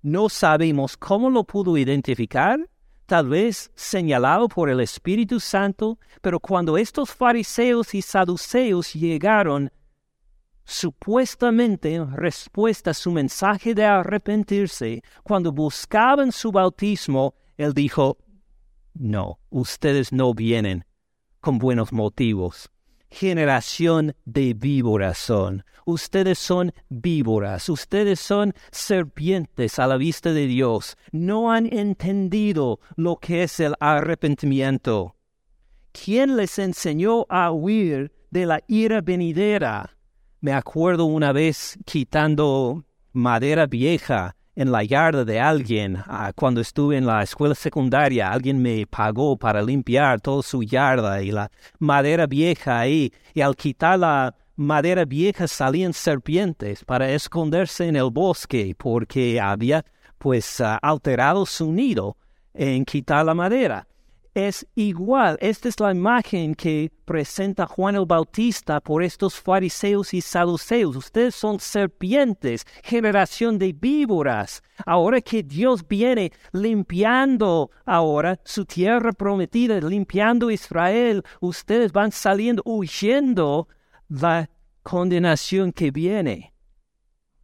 No 0.00 0.28
sabemos 0.28 0.96
cómo 0.96 1.28
lo 1.28 1.44
pudo 1.44 1.76
identificar, 1.76 2.68
tal 3.06 3.28
vez 3.28 3.70
señalado 3.74 4.48
por 4.48 4.70
el 4.70 4.80
Espíritu 4.80 5.40
Santo, 5.40 5.98
pero 6.20 6.40
cuando 6.40 6.78
estos 6.78 7.10
fariseos 7.10 7.94
y 7.94 8.02
saduceos 8.02 8.94
llegaron, 8.94 9.70
supuestamente 10.72 11.94
en 11.94 12.12
respuesta 12.12 12.90
a 12.90 12.94
su 12.94 13.10
mensaje 13.12 13.74
de 13.74 13.84
arrepentirse, 13.84 15.02
cuando 15.22 15.52
buscaban 15.52 16.32
su 16.32 16.50
bautismo, 16.50 17.34
él 17.56 17.74
dijo, 17.74 18.18
no, 18.94 19.38
ustedes 19.50 20.12
no 20.12 20.34
vienen 20.34 20.84
con 21.40 21.58
buenos 21.58 21.92
motivos 21.92 22.72
generación 23.12 24.16
de 24.24 24.54
víboras 24.54 25.18
son. 25.18 25.64
Ustedes 25.84 26.38
son 26.38 26.72
víboras, 26.88 27.68
ustedes 27.68 28.18
son 28.18 28.54
serpientes 28.70 29.78
a 29.78 29.86
la 29.86 29.96
vista 29.96 30.32
de 30.32 30.46
Dios. 30.46 30.96
No 31.12 31.52
han 31.52 31.72
entendido 31.72 32.80
lo 32.96 33.16
que 33.16 33.42
es 33.42 33.60
el 33.60 33.74
arrepentimiento. 33.80 35.16
¿Quién 35.92 36.36
les 36.36 36.58
enseñó 36.58 37.26
a 37.28 37.52
huir 37.52 38.12
de 38.30 38.46
la 38.46 38.62
ira 38.66 39.00
venidera? 39.02 39.98
Me 40.42 40.52
acuerdo 40.52 41.04
una 41.04 41.30
vez 41.30 41.78
quitando 41.84 42.82
madera 43.12 43.68
vieja 43.68 44.34
en 44.56 44.72
la 44.72 44.82
yarda 44.82 45.24
de 45.24 45.38
alguien. 45.38 46.02
Ah, 46.04 46.32
cuando 46.34 46.60
estuve 46.60 46.96
en 46.96 47.06
la 47.06 47.22
escuela 47.22 47.54
secundaria, 47.54 48.32
alguien 48.32 48.60
me 48.60 48.84
pagó 48.88 49.36
para 49.36 49.62
limpiar 49.62 50.20
toda 50.20 50.42
su 50.42 50.64
yarda 50.64 51.22
y 51.22 51.30
la 51.30 51.48
madera 51.78 52.26
vieja 52.26 52.80
ahí. 52.80 53.12
Y 53.34 53.40
al 53.40 53.54
quitar 53.54 54.00
la 54.00 54.34
madera 54.56 55.04
vieja 55.04 55.46
salían 55.46 55.92
serpientes 55.92 56.84
para 56.84 57.08
esconderse 57.12 57.86
en 57.86 57.94
el 57.94 58.10
bosque 58.10 58.74
porque 58.76 59.40
había 59.40 59.84
pues 60.18 60.60
ah, 60.60 60.76
alterado 60.82 61.46
su 61.46 61.70
nido 61.70 62.16
en 62.52 62.84
quitar 62.84 63.24
la 63.24 63.34
madera 63.34 63.86
es 64.34 64.66
igual. 64.74 65.36
Esta 65.40 65.68
es 65.68 65.78
la 65.80 65.90
imagen 65.90 66.54
que 66.54 66.90
presenta 67.04 67.66
Juan 67.66 67.96
el 67.96 68.06
Bautista 68.06 68.80
por 68.80 69.02
estos 69.02 69.38
fariseos 69.38 70.14
y 70.14 70.20
saduceos. 70.20 70.96
Ustedes 70.96 71.34
son 71.34 71.60
serpientes, 71.60 72.66
generación 72.82 73.58
de 73.58 73.72
víboras. 73.72 74.62
Ahora 74.86 75.20
que 75.20 75.42
Dios 75.42 75.86
viene 75.86 76.32
limpiando 76.52 77.70
ahora 77.84 78.40
su 78.44 78.64
tierra 78.64 79.12
prometida, 79.12 79.80
limpiando 79.80 80.50
Israel, 80.50 81.22
ustedes 81.40 81.92
van 81.92 82.12
saliendo, 82.12 82.62
huyendo 82.64 83.68
la 84.08 84.48
condenación 84.82 85.72
que 85.72 85.90
viene. 85.90 86.52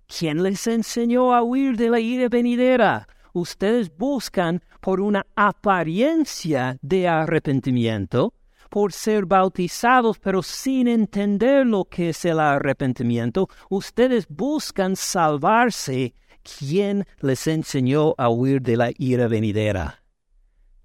¿Quién 0.06 0.42
les 0.42 0.66
enseñó 0.66 1.34
a 1.34 1.42
huir 1.42 1.76
de 1.76 1.90
la 1.90 2.00
ira 2.00 2.28
venidera? 2.30 3.06
Ustedes 3.32 3.96
buscan 3.96 4.62
por 4.80 5.00
una 5.00 5.26
apariencia 5.36 6.78
de 6.82 7.08
arrepentimiento, 7.08 8.34
por 8.70 8.92
ser 8.92 9.26
bautizados 9.26 10.18
pero 10.18 10.42
sin 10.42 10.88
entender 10.88 11.66
lo 11.66 11.84
que 11.84 12.10
es 12.10 12.24
el 12.24 12.40
arrepentimiento, 12.40 13.48
ustedes 13.70 14.26
buscan 14.28 14.96
salvarse. 14.96 16.14
¿Quién 16.58 17.04
les 17.20 17.46
enseñó 17.46 18.14
a 18.16 18.30
huir 18.30 18.62
de 18.62 18.76
la 18.76 18.90
ira 18.96 19.28
venidera? 19.28 19.97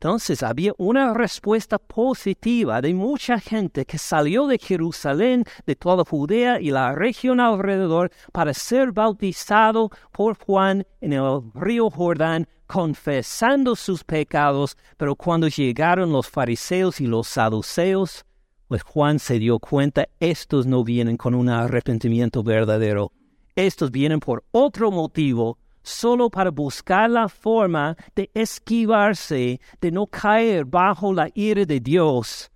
Entonces 0.03 0.43
había 0.43 0.73
una 0.77 1.13
respuesta 1.13 1.77
positiva 1.77 2.81
de 2.81 2.93
mucha 2.93 3.39
gente 3.39 3.85
que 3.85 3.97
salió 3.97 4.47
de 4.47 4.59
Jerusalén, 4.59 5.45
de 5.65 5.77
toda 5.77 6.03
Judea 6.03 6.59
y 6.59 6.71
la 6.71 6.91
región 6.91 7.39
alrededor 7.39 8.11
para 8.33 8.53
ser 8.53 8.91
bautizado 8.91 9.91
por 10.11 10.37
Juan 10.37 10.85
en 10.99 11.13
el 11.13 11.39
río 11.53 11.89
Jordán, 11.89 12.49
confesando 12.67 13.77
sus 13.77 14.03
pecados. 14.03 14.75
Pero 14.97 15.15
cuando 15.15 15.47
llegaron 15.47 16.11
los 16.11 16.27
fariseos 16.27 16.99
y 16.99 17.07
los 17.07 17.29
saduceos, 17.29 18.25
pues 18.67 18.83
Juan 18.83 19.19
se 19.19 19.39
dio 19.39 19.57
cuenta, 19.59 20.09
estos 20.19 20.65
no 20.65 20.83
vienen 20.83 21.15
con 21.15 21.33
un 21.33 21.47
arrepentimiento 21.47 22.43
verdadero. 22.43 23.13
Estos 23.55 23.89
vienen 23.89 24.19
por 24.19 24.43
otro 24.51 24.91
motivo 24.91 25.59
solo 25.83 26.29
para 26.29 26.49
buscar 26.49 27.09
la 27.09 27.29
forma 27.29 27.95
de 28.15 28.31
esquivarse, 28.33 29.59
de 29.79 29.91
no 29.91 30.07
caer 30.07 30.65
bajo 30.65 31.13
la 31.13 31.29
ira 31.35 31.65
de 31.65 31.79
Dios. 31.79 32.49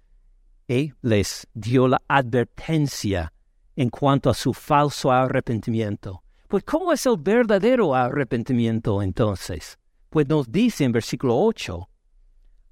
Y 0.67 0.93
les 1.01 1.48
dio 1.53 1.88
la 1.88 2.01
advertencia 2.07 3.31
en 3.75 3.89
cuanto 3.89 4.29
a 4.29 4.34
su 4.34 4.53
falso 4.53 5.12
arrepentimiento. 5.12 6.24
Pues 6.48 6.63
¿cómo 6.63 6.93
es 6.93 7.05
el 7.05 7.17
verdadero 7.17 7.93
arrepentimiento 7.93 9.01
entonces? 9.01 9.77
Pues 10.10 10.27
nos 10.27 10.51
dice 10.51 10.86
en 10.86 10.93
versículo 10.93 11.38
8, 11.38 11.89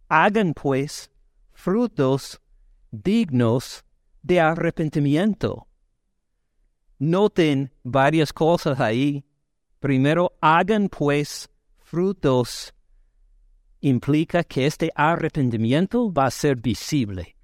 hagan 0.07 0.53
pues 0.53 1.11
frutos 1.53 2.41
dignos 2.91 3.83
de 4.21 4.39
arrepentimiento. 4.39 5.67
Noten 6.97 7.71
varias 7.83 8.31
cosas 8.31 8.79
ahí. 8.79 9.25
Primero, 9.85 10.33
hagan 10.41 10.89
pues 10.89 11.47
frutos. 11.77 12.73
Implica 13.81 14.43
que 14.43 14.65
este 14.65 14.89
arrepentimiento 14.95 16.11
va 16.11 16.25
a 16.25 16.31
ser 16.31 16.55
visible. 16.55 17.35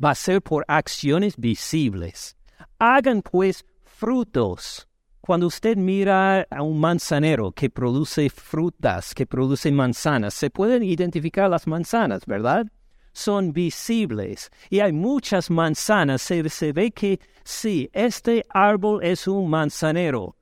Va 0.00 0.10
a 0.10 0.14
ser 0.14 0.42
por 0.42 0.64
acciones 0.68 1.36
visibles. 1.36 2.36
Hagan 2.78 3.20
pues 3.20 3.64
frutos. 3.82 4.86
Cuando 5.20 5.48
usted 5.48 5.76
mira 5.76 6.46
a 6.48 6.62
un 6.62 6.78
manzanero 6.78 7.50
que 7.50 7.68
produce 7.68 8.30
frutas, 8.30 9.12
que 9.12 9.26
produce 9.26 9.72
manzanas, 9.72 10.34
se 10.34 10.50
pueden 10.50 10.84
identificar 10.84 11.50
las 11.50 11.66
manzanas, 11.66 12.24
¿verdad? 12.26 12.64
Son 13.12 13.52
visibles 13.52 14.52
y 14.70 14.78
hay 14.78 14.92
muchas 14.92 15.50
manzanas. 15.50 16.22
Se, 16.22 16.72
ve 16.72 16.92
que 16.92 17.18
sí, 17.42 17.90
este 17.92 18.44
árbol 18.50 19.02
es 19.02 19.26
un 19.26 19.50
manzanero. 19.50 20.36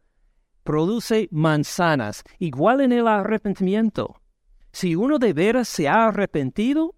Produce 0.65 1.29
manzanas, 1.31 2.23
igual 2.39 2.81
en 2.81 2.93
el 2.93 3.09
arrepentimiento. 3.09 4.21
Si 4.73 4.95
uno 4.95 5.19
de 5.19 5.33
veras 5.33 5.69
se 5.69 5.89
ha 5.89 6.07
arrepentido, 6.07 6.95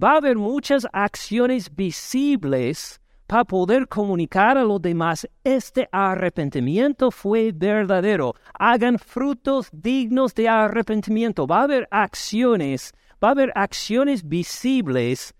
va 0.00 0.12
a 0.12 0.16
haber 0.16 0.36
muchas 0.36 0.86
acciones 0.92 1.74
visibles 1.74 3.00
para 3.26 3.44
poder 3.44 3.88
comunicar 3.88 4.58
a 4.58 4.64
los 4.64 4.82
demás, 4.82 5.28
este 5.44 5.88
arrepentimiento 5.90 7.10
fue 7.10 7.52
verdadero. 7.54 8.34
Hagan 8.52 8.98
frutos 8.98 9.68
dignos 9.72 10.34
de 10.34 10.48
arrepentimiento. 10.48 11.46
Va 11.46 11.60
a 11.60 11.64
haber 11.64 11.88
acciones, 11.90 12.92
va 13.22 13.28
a 13.28 13.30
haber 13.30 13.50
acciones 13.54 14.28
visibles 14.28 15.34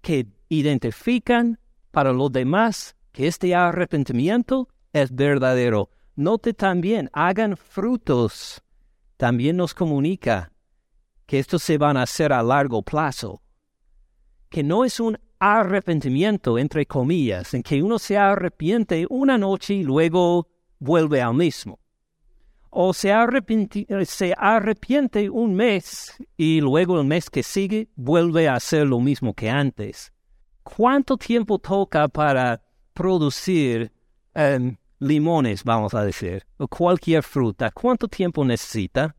que 0.00 0.26
identifican 0.48 1.58
para 1.90 2.12
los 2.12 2.32
demás 2.32 2.96
que 3.12 3.26
este 3.26 3.54
arrepentimiento 3.54 4.68
es 4.92 5.14
verdadero. 5.14 5.90
Note 6.16 6.54
también, 6.54 7.10
hagan 7.12 7.56
frutos. 7.56 8.62
También 9.16 9.56
nos 9.56 9.74
comunica 9.74 10.52
que 11.26 11.38
estos 11.38 11.62
se 11.62 11.78
van 11.78 11.96
a 11.96 12.02
hacer 12.02 12.32
a 12.32 12.42
largo 12.42 12.82
plazo. 12.82 13.42
Que 14.48 14.62
no 14.62 14.84
es 14.84 15.00
un 15.00 15.18
arrepentimiento, 15.40 16.58
entre 16.58 16.86
comillas, 16.86 17.52
en 17.54 17.62
que 17.62 17.82
uno 17.82 17.98
se 17.98 18.16
arrepiente 18.16 19.06
una 19.10 19.36
noche 19.36 19.74
y 19.74 19.82
luego 19.82 20.48
vuelve 20.78 21.20
al 21.20 21.34
mismo. 21.34 21.80
O 22.70 22.92
se, 22.92 23.12
se 24.04 24.34
arrepiente 24.36 25.30
un 25.30 25.54
mes 25.54 26.16
y 26.36 26.60
luego 26.60 27.00
el 27.00 27.06
mes 27.06 27.30
que 27.30 27.42
sigue 27.42 27.88
vuelve 27.94 28.48
a 28.48 28.54
hacer 28.54 28.86
lo 28.86 29.00
mismo 29.00 29.34
que 29.34 29.50
antes. 29.50 30.12
¿Cuánto 30.62 31.16
tiempo 31.16 31.58
toca 31.58 32.08
para 32.08 32.62
producir 32.94 33.92
em, 34.34 34.76
limones, 34.98 35.64
vamos 35.64 35.94
a 35.94 36.04
decir, 36.04 36.46
o 36.56 36.68
cualquier 36.68 37.22
fruta? 37.22 37.70
¿Cuánto 37.70 38.08
tiempo 38.08 38.44
necesita? 38.44 39.16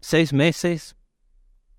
¿Seis 0.00 0.32
meses? 0.32 0.96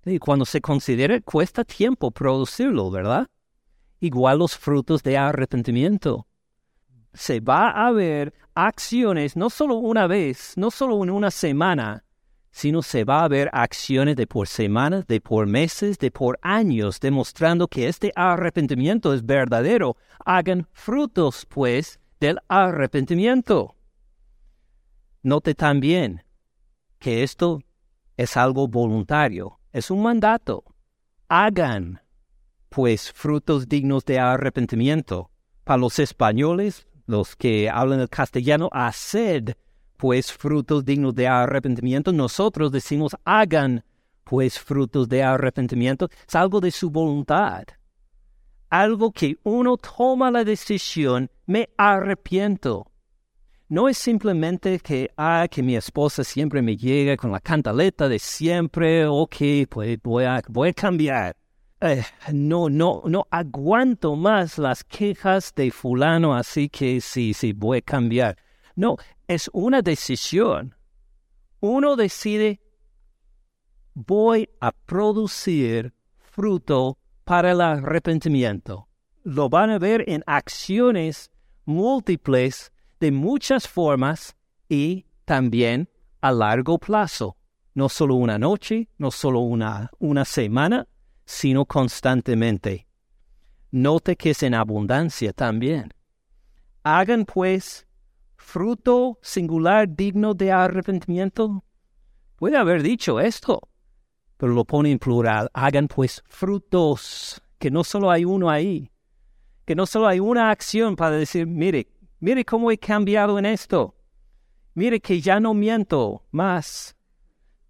Y 0.04 0.18
cuando 0.18 0.44
se 0.44 0.60
considera, 0.60 1.20
cuesta 1.20 1.64
tiempo 1.64 2.10
producirlo, 2.10 2.90
¿verdad? 2.90 3.28
Igual 4.00 4.38
los 4.38 4.56
frutos 4.56 5.02
de 5.02 5.18
arrepentimiento. 5.18 6.26
Se 7.12 7.40
va 7.40 7.70
a 7.70 7.90
ver 7.90 8.32
acciones 8.54 9.36
no 9.36 9.50
solo 9.50 9.76
una 9.76 10.06
vez, 10.06 10.54
no 10.56 10.70
solo 10.70 11.02
en 11.02 11.10
una 11.10 11.30
semana, 11.30 12.04
sino 12.50 12.82
se 12.82 13.04
va 13.04 13.24
a 13.24 13.28
ver 13.28 13.48
acciones 13.52 14.16
de 14.16 14.26
por 14.26 14.48
semanas, 14.48 15.06
de 15.06 15.20
por 15.20 15.46
meses, 15.46 15.98
de 15.98 16.10
por 16.10 16.38
años, 16.42 16.98
demostrando 17.00 17.68
que 17.68 17.88
este 17.88 18.12
arrepentimiento 18.16 19.14
es 19.14 19.24
verdadero. 19.24 19.96
Hagan 20.24 20.66
frutos, 20.72 21.46
pues, 21.48 22.00
del 22.20 22.38
arrepentimiento. 22.48 23.74
Note 25.22 25.54
también 25.54 26.22
que 26.98 27.22
esto 27.22 27.62
es 28.16 28.36
algo 28.36 28.68
voluntario 28.68 29.60
es 29.72 29.90
un 29.90 30.02
mandato. 30.02 30.64
Hagan, 31.28 32.02
pues, 32.68 33.12
frutos 33.12 33.68
dignos 33.68 34.04
de 34.04 34.18
arrepentimiento. 34.18 35.30
Para 35.64 35.78
los 35.78 35.98
españoles, 35.98 36.86
los 37.06 37.36
que 37.36 37.70
hablan 37.70 38.00
el 38.00 38.08
castellano, 38.08 38.68
haced, 38.72 39.54
pues, 39.96 40.32
frutos 40.32 40.84
dignos 40.84 41.14
de 41.14 41.28
arrepentimiento. 41.28 42.12
Nosotros 42.12 42.72
decimos, 42.72 43.16
hagan, 43.24 43.84
pues, 44.24 44.58
frutos 44.58 45.08
de 45.08 45.22
arrepentimiento. 45.22 46.08
Es 46.26 46.34
algo 46.34 46.60
de 46.60 46.70
su 46.70 46.90
voluntad. 46.90 47.64
Algo 48.70 49.12
que 49.12 49.36
uno 49.42 49.76
toma 49.76 50.30
la 50.30 50.44
decisión, 50.44 51.30
me 51.46 51.68
arrepiento 51.76 52.90
no 53.70 53.88
es 53.88 53.98
simplemente 53.98 54.80
que, 54.80 55.12
ah, 55.16 55.46
que 55.48 55.62
mi 55.62 55.76
esposa 55.76 56.24
siempre 56.24 56.60
me 56.60 56.76
llega 56.76 57.16
con 57.16 57.30
la 57.30 57.38
cantaleta 57.38 58.08
de 58.08 58.18
siempre, 58.18 59.06
ok, 59.06 59.36
pues 59.68 59.96
voy 60.02 60.24
a, 60.24 60.42
voy 60.48 60.70
a 60.70 60.72
cambiar. 60.72 61.36
Eh, 61.80 62.02
no, 62.32 62.68
no, 62.68 63.02
no 63.06 63.28
aguanto 63.30 64.16
más 64.16 64.58
las 64.58 64.82
quejas 64.82 65.54
de 65.54 65.70
fulano, 65.70 66.34
así 66.34 66.68
que 66.68 67.00
sí, 67.00 67.32
sí, 67.32 67.52
voy 67.52 67.78
a 67.78 67.82
cambiar. 67.82 68.36
No, 68.74 68.96
es 69.28 69.48
una 69.52 69.82
decisión. 69.82 70.74
Uno 71.60 71.94
decide, 71.94 72.60
voy 73.94 74.48
a 74.60 74.72
producir 74.72 75.94
fruto 76.18 76.98
para 77.30 77.52
el 77.52 77.60
arrepentimiento. 77.60 78.88
Lo 79.22 79.48
van 79.48 79.70
a 79.70 79.78
ver 79.78 80.02
en 80.08 80.24
acciones 80.26 81.30
múltiples 81.64 82.72
de 82.98 83.12
muchas 83.12 83.68
formas 83.68 84.34
y 84.68 85.06
también 85.26 85.88
a 86.20 86.32
largo 86.32 86.76
plazo. 86.78 87.36
No 87.72 87.88
solo 87.88 88.16
una 88.16 88.36
noche, 88.36 88.88
no 88.98 89.12
solo 89.12 89.38
una, 89.38 89.92
una 90.00 90.24
semana, 90.24 90.88
sino 91.24 91.66
constantemente. 91.66 92.88
Note 93.70 94.16
que 94.16 94.30
es 94.30 94.42
en 94.42 94.54
abundancia 94.54 95.32
también. 95.32 95.94
Hagan 96.82 97.24
pues 97.26 97.86
fruto 98.38 99.20
singular 99.22 99.88
digno 99.88 100.34
de 100.34 100.50
arrepentimiento. 100.50 101.62
Puede 102.34 102.56
haber 102.56 102.82
dicho 102.82 103.20
esto, 103.20 103.68
pero 104.40 104.52
lo 104.54 104.64
pone 104.64 104.90
en 104.90 104.98
plural. 104.98 105.50
Hagan 105.52 105.86
pues 105.86 106.24
frutos, 106.26 107.40
que 107.60 107.70
no 107.70 107.84
solo 107.84 108.10
hay 108.10 108.24
uno 108.24 108.50
ahí, 108.50 108.90
que 109.64 109.76
no 109.76 109.86
solo 109.86 110.08
hay 110.08 110.18
una 110.18 110.50
acción 110.50 110.96
para 110.96 111.14
decir, 111.16 111.46
mire, 111.46 111.86
Mire 112.22 112.44
cómo 112.44 112.70
he 112.70 112.76
cambiado 112.76 113.38
en 113.38 113.46
esto. 113.46 113.94
Mire 114.74 115.00
que 115.00 115.22
ya 115.22 115.40
no 115.40 115.54
miento 115.54 116.26
más. 116.30 116.94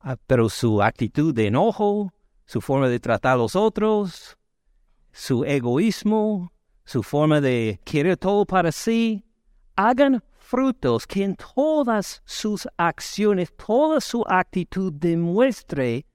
Ah, 0.00 0.16
pero 0.26 0.48
su 0.48 0.82
actitud 0.82 1.32
de 1.32 1.46
enojo, 1.46 2.12
su 2.46 2.60
forma 2.60 2.88
de 2.88 2.98
tratar 2.98 3.34
a 3.34 3.36
los 3.36 3.54
otros, 3.54 4.36
su 5.12 5.44
egoísmo, 5.44 6.52
su 6.84 7.04
forma 7.04 7.40
de 7.40 7.80
querer 7.84 8.16
todo 8.16 8.44
para 8.44 8.72
sí, 8.72 9.24
hagan 9.76 10.20
frutos 10.36 11.06
que 11.06 11.22
en 11.22 11.36
todas 11.36 12.20
sus 12.24 12.66
acciones, 12.76 13.54
toda 13.56 14.00
su 14.00 14.24
actitud 14.26 14.92
demuestre 14.92 16.06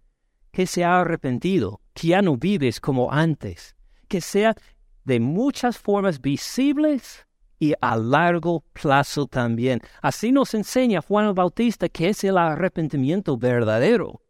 que 0.56 0.66
se 0.68 0.86
ha 0.86 1.02
arrepentido, 1.02 1.82
que 1.94 2.08
ya 2.08 2.22
no 2.22 2.38
vives 2.38 2.80
como 2.80 3.12
antes, 3.12 3.76
que 4.08 4.22
sea 4.22 4.56
de 5.04 5.20
muchas 5.20 5.78
formas 5.78 6.22
visibles 6.22 7.28
y 7.60 7.74
a 7.82 7.98
largo 7.98 8.64
plazo 8.72 9.28
también. 9.28 9.82
Así 10.02 10.32
nos 10.32 10.54
enseña 10.54 11.02
Juan 11.02 11.36
Bautista 11.36 11.90
que 11.90 12.08
es 12.08 12.24
el 12.24 12.38
arrepentimiento 12.38 13.38
verdadero. 13.38 14.22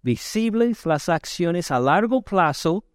Visibles 0.00 0.86
las 0.86 1.10
acciones 1.10 1.70
a 1.70 1.78
largo 1.78 2.22
plazo, 2.22 2.86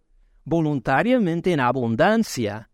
voluntariamente 0.44 1.54
en 1.54 1.60
abundancia. 1.60 2.72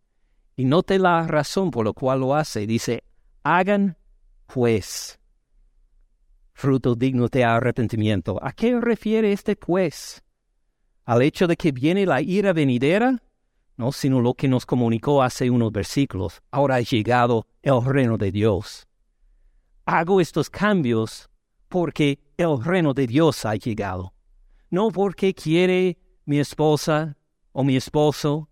Y 0.56 0.63
note 0.63 0.98
la 0.98 1.28
razón 1.28 1.72
por 1.72 1.86
la 1.88 1.91
cual 1.91 2.22
lo 2.22 2.36
hace. 2.36 2.65
Dice, 2.65 3.04
hagan 3.43 3.98
pues 4.48 5.19
fruto 6.54 6.96
digno 6.96 7.28
de 7.28 7.44
arrepentimiento. 7.44 8.39
¿A 8.42 8.52
qué 8.52 8.80
refiere 8.80 9.32
este 9.32 9.56
pues? 9.56 10.24
¿Al 11.06 11.22
hecho 11.22 11.48
de 11.48 11.58
que 11.58 11.72
viene 11.72 12.06
la 12.06 12.22
ira 12.22 12.54
venidera? 12.54 13.22
no 13.78 13.92
sino 13.92 14.22
lo 14.22 14.34
que 14.34 14.48
nos 14.48 14.66
comunicó 14.66 15.24
hace 15.24 15.50
unos 15.50 15.72
versículos. 15.72 16.42
Ahora 16.52 16.76
ha 16.76 16.82
llegado 16.82 17.48
el 17.62 17.84
reino 17.84 18.18
de 18.18 18.32
Dios. 18.32 18.88
Hago 19.86 20.22
estos 20.22 20.50
cambios 20.50 21.30
porque 21.68 22.20
el 22.38 22.63
reino 22.63 22.94
de 22.94 23.08
Dios 23.08 23.46
ha 23.46 23.56
llegado. 23.56 24.13
No 24.70 24.89
porque 24.92 25.34
quiere 25.34 25.98
mi 26.26 26.39
esposa 26.39 27.18
o 27.52 27.63
mi 27.63 27.76
esposo, 27.76 28.50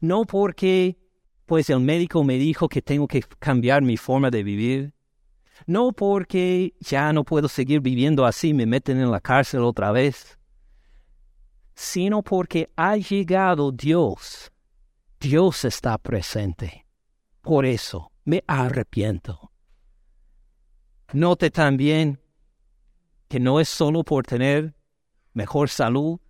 no 0.00 0.24
porque 0.24 0.98
pues 1.46 1.70
el 1.70 1.80
médico 1.80 2.24
me 2.24 2.36
dijo 2.36 2.68
que 2.68 2.82
tengo 2.82 3.06
que 3.06 3.22
cambiar 3.38 3.82
mi 3.82 3.96
forma 3.96 4.30
de 4.30 4.42
vivir. 4.42 4.94
No 5.66 5.92
porque 5.92 6.74
ya 6.80 7.12
no 7.12 7.24
puedo 7.24 7.48
seguir 7.48 7.80
viviendo 7.80 8.26
así, 8.26 8.54
me 8.54 8.66
meten 8.66 9.00
en 9.00 9.10
la 9.10 9.20
cárcel 9.20 9.62
otra 9.62 9.92
vez, 9.92 10.38
sino 11.74 12.22
porque 12.22 12.70
ha 12.76 12.96
llegado 12.96 13.72
Dios. 13.72 14.50
Dios 15.20 15.64
está 15.64 15.96
presente. 15.98 16.86
Por 17.40 17.64
eso 17.64 18.10
me 18.24 18.42
arrepiento. 18.46 19.52
Note 21.12 21.50
también 21.50 22.20
que 23.28 23.40
no 23.40 23.60
es 23.60 23.68
solo 23.68 24.04
por 24.04 24.26
tener 24.26 24.74
mejor 25.32 25.68
salud, 25.68 26.20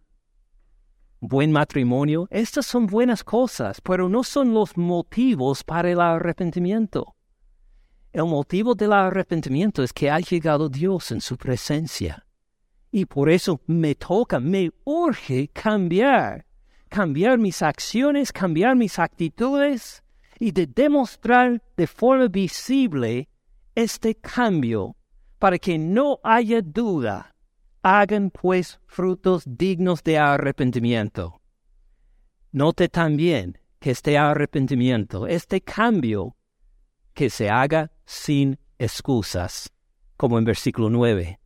buen 1.20 1.52
matrimonio. 1.52 2.26
Estas 2.30 2.66
son 2.66 2.86
buenas 2.86 3.24
cosas, 3.24 3.80
pero 3.80 4.08
no 4.08 4.24
son 4.24 4.52
los 4.54 4.76
motivos 4.76 5.64
para 5.64 5.90
el 5.90 6.00
arrepentimiento. 6.00 7.13
El 8.14 8.26
motivo 8.26 8.76
del 8.76 8.92
arrepentimiento 8.92 9.82
es 9.82 9.92
que 9.92 10.08
ha 10.08 10.20
llegado 10.20 10.68
Dios 10.68 11.10
en 11.10 11.20
su 11.20 11.36
presencia. 11.36 12.24
Y 12.92 13.06
por 13.06 13.28
eso 13.28 13.60
me 13.66 13.96
toca, 13.96 14.38
me 14.38 14.70
urge 14.84 15.48
cambiar, 15.48 16.46
cambiar 16.88 17.38
mis 17.38 17.60
acciones, 17.60 18.30
cambiar 18.30 18.76
mis 18.76 19.00
actitudes 19.00 20.04
y 20.38 20.52
de 20.52 20.68
demostrar 20.68 21.60
de 21.76 21.88
forma 21.88 22.28
visible 22.28 23.28
este 23.74 24.14
cambio 24.14 24.94
para 25.40 25.58
que 25.58 25.76
no 25.76 26.20
haya 26.22 26.62
duda. 26.62 27.34
Hagan 27.82 28.30
pues 28.30 28.78
frutos 28.86 29.42
dignos 29.44 30.04
de 30.04 30.18
arrepentimiento. 30.18 31.40
Note 32.52 32.88
también 32.88 33.58
que 33.80 33.90
este 33.90 34.16
arrepentimiento, 34.16 35.26
este 35.26 35.60
cambio, 35.60 36.36
que 37.12 37.28
se 37.28 37.50
haga 37.50 37.90
sin 38.04 38.58
excusas, 38.78 39.72
como 40.16 40.38
en 40.38 40.44
versículo 40.44 40.90
9. 40.90 41.38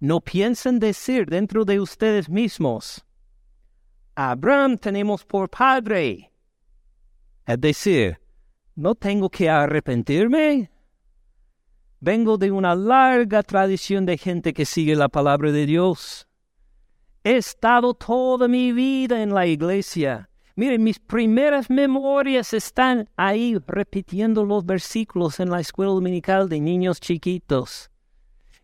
No 0.00 0.20
piensen 0.20 0.78
decir 0.80 1.26
dentro 1.26 1.64
de 1.64 1.78
ustedes 1.78 2.28
mismos, 2.28 3.04
Abraham 4.14 4.76
tenemos 4.76 5.24
por 5.24 5.48
padre. 5.48 6.32
Es 7.46 7.60
decir, 7.60 8.18
¿no 8.74 8.94
tengo 8.94 9.30
que 9.30 9.48
arrepentirme? 9.48 10.70
Vengo 12.00 12.36
de 12.36 12.50
una 12.50 12.74
larga 12.74 13.42
tradición 13.42 14.04
de 14.04 14.18
gente 14.18 14.52
que 14.52 14.66
sigue 14.66 14.96
la 14.96 15.08
palabra 15.08 15.52
de 15.52 15.66
Dios. 15.66 16.26
He 17.22 17.36
estado 17.36 17.94
toda 17.94 18.48
mi 18.48 18.72
vida 18.72 19.22
en 19.22 19.32
la 19.32 19.46
iglesia. 19.46 20.28
Miren, 20.54 20.82
mis 20.82 20.98
primeras 20.98 21.70
memorias 21.70 22.52
están 22.52 23.08
ahí 23.16 23.56
repitiendo 23.66 24.44
los 24.44 24.66
versículos 24.66 25.40
en 25.40 25.48
la 25.48 25.60
escuela 25.60 25.92
dominical 25.92 26.48
de 26.48 26.60
niños 26.60 27.00
chiquitos. 27.00 27.90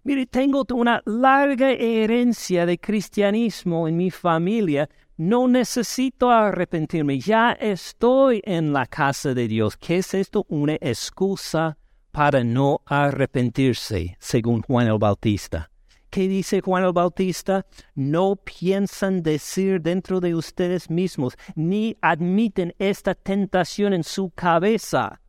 Mire, 0.05 0.27
tengo 0.27 0.67
una 0.75 1.03
larga 1.07 1.71
herencia 1.71 2.67
de 2.67 2.79
cristianismo 2.79 3.89
en 3.89 3.97
mi 3.97 4.11
familia. 4.11 4.89
No 5.17 5.49
necesito 5.49 6.31
arrepentirme. 6.31 7.19
Ya 7.19 7.53
estoy 7.53 8.43
en 8.45 8.73
la 8.73 8.87
casa 8.87 9.33
de 9.33 9.49
Dios. 9.49 9.77
¿Qué 9.77 9.97
es 9.99 10.13
esto? 10.13 10.45
Una 10.49 10.75
excusa 10.75 11.79
para 12.13 12.45
no 12.45 12.81
arrepentirse, 12.85 14.17
según 14.21 14.63
Juan 14.63 14.89
el 14.89 14.99
Bautista. 14.99 15.71
¿Qué 16.11 16.27
dice 16.27 16.63
Juan 16.63 16.85
el 16.85 16.93
Bautista? 16.93 17.67
No 17.95 18.37
piensan 18.37 19.23
decir 19.23 19.83
dentro 19.83 20.21
de 20.21 20.35
ustedes 20.35 20.89
mismos, 20.89 21.37
ni 21.55 21.97
admiten 22.01 22.75
esta 22.79 23.15
tentación 23.15 23.93
en 23.93 24.05
su 24.05 24.31
cabeza. 24.31 25.21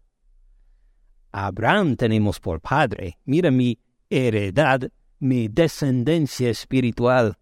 Abraham 1.32 1.96
tenemos 1.96 2.40
por 2.40 2.62
padre. 2.62 3.18
Mira 3.26 3.52
mi 3.52 3.78
heredad, 4.10 4.90
mi 5.20 5.50
descendencia 5.50 6.50
espiritual. 6.50 7.38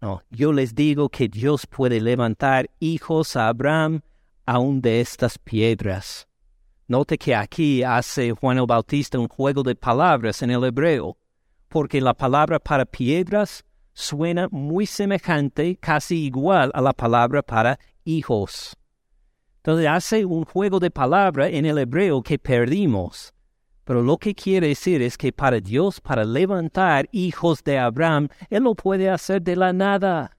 No, 0.00 0.22
yo 0.30 0.52
les 0.52 0.76
digo 0.76 1.08
que 1.08 1.28
Dios 1.28 1.66
puede 1.66 2.00
levantar 2.00 2.70
hijos 2.78 3.34
a 3.34 3.48
Abraham 3.48 4.00
aún 4.46 4.80
de 4.80 5.00
estas 5.00 5.38
piedras. 5.38 6.28
Note 6.86 7.18
que 7.18 7.34
aquí 7.34 7.82
hace 7.82 8.30
Juan 8.30 8.58
el 8.58 8.66
Bautista 8.66 9.18
un 9.18 9.28
juego 9.28 9.64
de 9.64 9.74
palabras 9.74 10.40
en 10.42 10.52
el 10.52 10.64
hebreo 10.64 11.18
porque 11.68 12.00
la 12.00 12.14
palabra 12.14 12.58
para 12.58 12.84
piedras 12.84 13.64
suena 13.92 14.48
muy 14.50 14.86
semejante, 14.86 15.76
casi 15.76 16.24
igual 16.24 16.70
a 16.74 16.80
la 16.80 16.92
palabra 16.92 17.42
para 17.42 17.78
hijos. 18.04 18.76
Entonces 19.56 19.88
hace 19.88 20.24
un 20.24 20.44
juego 20.44 20.78
de 20.78 20.90
palabra 20.90 21.48
en 21.48 21.66
el 21.66 21.78
hebreo 21.78 22.22
que 22.22 22.38
perdimos. 22.38 23.34
Pero 23.84 24.02
lo 24.02 24.16
que 24.18 24.34
quiere 24.34 24.68
decir 24.68 25.02
es 25.02 25.16
que 25.16 25.32
para 25.32 25.60
Dios, 25.60 26.00
para 26.00 26.24
levantar 26.24 27.08
hijos 27.10 27.64
de 27.64 27.78
Abraham, 27.78 28.28
Él 28.50 28.64
lo 28.64 28.74
puede 28.74 29.10
hacer 29.10 29.42
de 29.42 29.56
la 29.56 29.72
nada, 29.72 30.36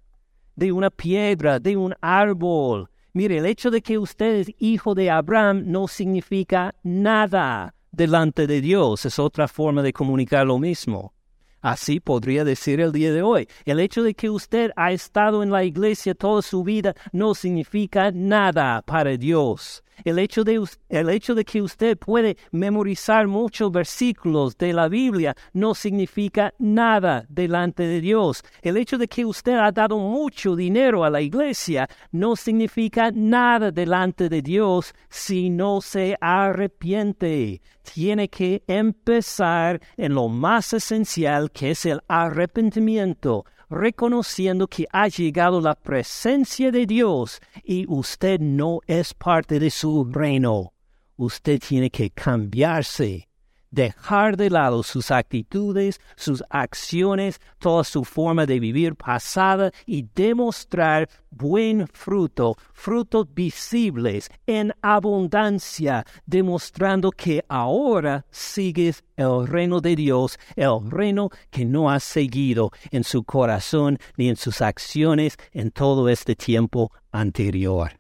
de 0.56 0.72
una 0.72 0.90
piedra, 0.90 1.60
de 1.60 1.76
un 1.76 1.96
árbol. 2.00 2.90
Mire, 3.14 3.40
el 3.40 3.46
hecho 3.46 3.72
de 3.72 3.82
que 3.82 3.98
usted 3.98 4.36
es 4.36 4.52
hijo 4.60 4.94
de 4.94 5.10
Abraham 5.10 5.64
no 5.66 5.88
significa 5.88 6.76
nada 6.84 7.76
delante 7.92 8.48
de 8.48 8.62
Dios. 8.62 9.06
Es 9.06 9.20
otra 9.20 9.48
forma 9.48 9.82
de 9.82 9.94
comunicar 9.94 10.46
lo 10.46 10.60
mismo. 10.60 11.14
Así 11.62 12.00
podría 12.00 12.46
decir 12.46 12.80
el 12.80 12.92
día 12.92 13.12
de 13.12 13.22
hoy. 13.22 13.48
El 13.66 13.80
hecho 13.80 14.02
de 14.02 14.14
que 14.14 14.30
usted 14.30 14.72
ha 14.78 14.92
estado 14.92 15.44
en 15.44 15.52
la 15.52 15.66
iglesia 15.66 16.16
toda 16.16 16.42
su 16.42 16.64
vida 16.64 16.96
no 17.12 17.36
significa 17.36 18.12
nada 18.12 18.82
para 18.82 19.18
Dios. 19.18 19.84
El 20.06 20.20
hecho, 20.20 20.44
de, 20.44 20.64
el 20.88 21.10
hecho 21.10 21.36
de 21.36 21.44
que 21.44 21.62
usted 21.62 21.98
puede 21.98 22.38
memorizar 22.52 23.28
muchos 23.28 23.72
versículos 23.72 24.58
de 24.58 24.72
la 24.72 24.88
Biblia 24.88 25.36
no 25.52 25.76
significa 25.76 26.54
nada 26.58 27.26
delante 27.28 27.84
de 27.84 28.00
Dios. 28.00 28.44
El 28.62 28.78
hecho 28.78 28.98
de 28.98 29.08
que 29.08 29.26
usted 29.26 29.56
ha 29.56 29.72
dado 29.72 29.98
mucho 29.98 30.56
dinero 30.56 31.04
a 31.04 31.10
la 31.10 31.22
iglesia 31.22 31.90
no 32.12 32.38
significa 32.38 33.12
nada 33.14 33.72
delante 33.72 34.30
de 34.30 34.42
Dios 34.42 34.94
si 35.10 35.50
no 35.50 35.82
se 35.82 36.16
arrepiente. 36.22 37.62
Tiene 37.94 38.28
que 38.28 38.64
empezar 38.68 39.82
en 39.98 40.14
lo 40.14 40.28
más 40.28 40.74
esencial 40.74 41.52
que 41.52 41.72
es 41.72 41.86
el 41.86 42.02
arrepentimiento 42.08 43.46
reconociendo 43.70 44.68
que 44.68 44.88
ha 44.92 45.08
llegado 45.08 45.62
la 45.62 45.76
presencia 45.76 46.72
de 46.72 46.86
Dios 46.86 47.40
y 47.64 47.86
usted 47.88 48.40
no 48.40 48.80
es 48.88 49.14
parte 49.14 49.60
de 49.60 49.70
su 49.70 50.06
reino. 50.06 50.74
Usted 51.18 51.60
tiene 51.60 51.90
que 51.90 52.10
cambiarse 52.10 53.29
dejar 53.72 54.38
de 54.38 54.50
lado 54.50 54.84
sus 54.84 55.12
actitudes, 55.12 56.00
sus 56.16 56.44
acciones, 56.50 57.40
toda 57.60 57.84
su 57.84 58.04
forma 58.04 58.46
de 58.46 58.60
vivir 58.60 58.96
pasada 58.96 59.72
y 59.86 60.08
demostrar 60.16 61.10
buen 61.32 61.88
fruto, 61.88 62.56
frutos 62.74 63.28
visibles 63.34 64.30
en 64.48 64.74
abundancia, 64.82 66.06
demostrando 66.26 67.12
que 67.12 67.44
ahora 67.48 68.26
sigues 68.32 69.04
el 69.16 69.48
reino 69.48 69.82
de 69.82 69.96
Dios, 69.96 70.40
el 70.56 70.90
reino 70.90 71.30
que 71.50 71.66
no 71.66 71.90
has 71.90 72.04
seguido 72.04 72.72
en 72.92 73.04
su 73.04 73.24
corazón 73.24 74.00
ni 74.18 74.30
en 74.30 74.36
sus 74.36 74.62
acciones 74.62 75.38
en 75.52 75.72
todo 75.72 76.10
este 76.10 76.36
tiempo 76.36 76.92
anterior. 77.12 77.92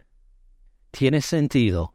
Tiene 0.91 1.21
sentido. 1.21 1.93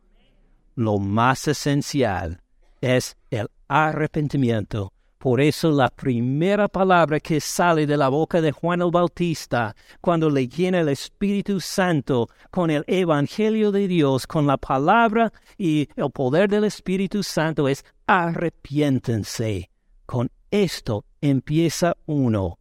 Lo 0.77 0.99
más 0.99 1.47
esencial 1.47 2.43
es 2.81 3.17
el 3.31 3.49
arrepentimiento. 3.75 4.93
Por 5.19 5.41
eso 5.41 5.71
la 5.73 5.89
primera 5.89 6.69
palabra 6.69 7.19
que 7.19 7.41
sale 7.41 7.87
de 7.87 7.97
la 7.97 8.09
boca 8.09 8.41
de 8.41 8.53
Juan 8.53 8.83
el 8.83 8.91
Bautista, 8.91 9.75
cuando 10.01 10.31
le 10.31 10.47
llena 10.47 10.81
el 10.81 10.91
Espíritu 10.91 11.61
Santo 11.61 12.29
con 12.51 12.71
el 12.71 12.85
Evangelio 12.87 13.73
de 13.73 13.89
Dios, 13.89 14.27
con 14.27 14.47
la 14.47 14.59
palabra 14.59 15.33
y 15.57 15.89
el 15.97 16.11
poder 16.11 16.49
del 16.49 16.65
Espíritu 16.65 17.23
Santo, 17.23 17.67
es 17.69 17.85
arrepiéntense. 18.07 19.71
Con 20.07 20.31
esto 20.51 21.05
empieza 21.21 21.97
uno 22.07 22.59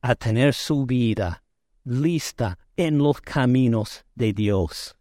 a 0.00 0.14
tener 0.14 0.54
su 0.54 0.86
vida 0.86 1.42
lista 1.84 2.58
en 2.76 2.96
los 2.98 3.20
caminos 3.20 4.04
de 4.14 4.32
Dios. 4.32 4.96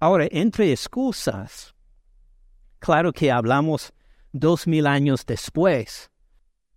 Ahora, 0.00 0.26
entre 0.30 0.72
excusas, 0.72 1.74
claro 2.78 3.12
que 3.12 3.30
hablamos 3.30 3.92
dos 4.32 4.66
mil 4.66 4.86
años 4.86 5.24
después. 5.26 6.10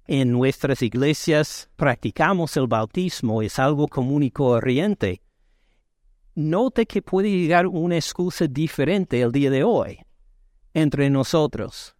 En 0.08 0.32
nuestras 0.32 0.82
iglesias 0.82 1.70
practicamos 1.76 2.58
el 2.58 2.68
bautismo, 2.68 3.42
es 3.42 3.60
algo 3.60 3.88
común 3.88 4.24
y 4.24 4.32
corriente. 4.32 5.22
Note 6.36 6.86
que 6.86 7.02
puede 7.02 7.30
llegar 7.30 7.68
una 7.68 7.96
excusa 7.96 8.48
diferente 8.48 9.22
el 9.22 9.32
día 9.32 9.50
de 9.50 9.64
hoy 9.64 10.00
entre 10.74 11.10
nosotros, 11.10 11.96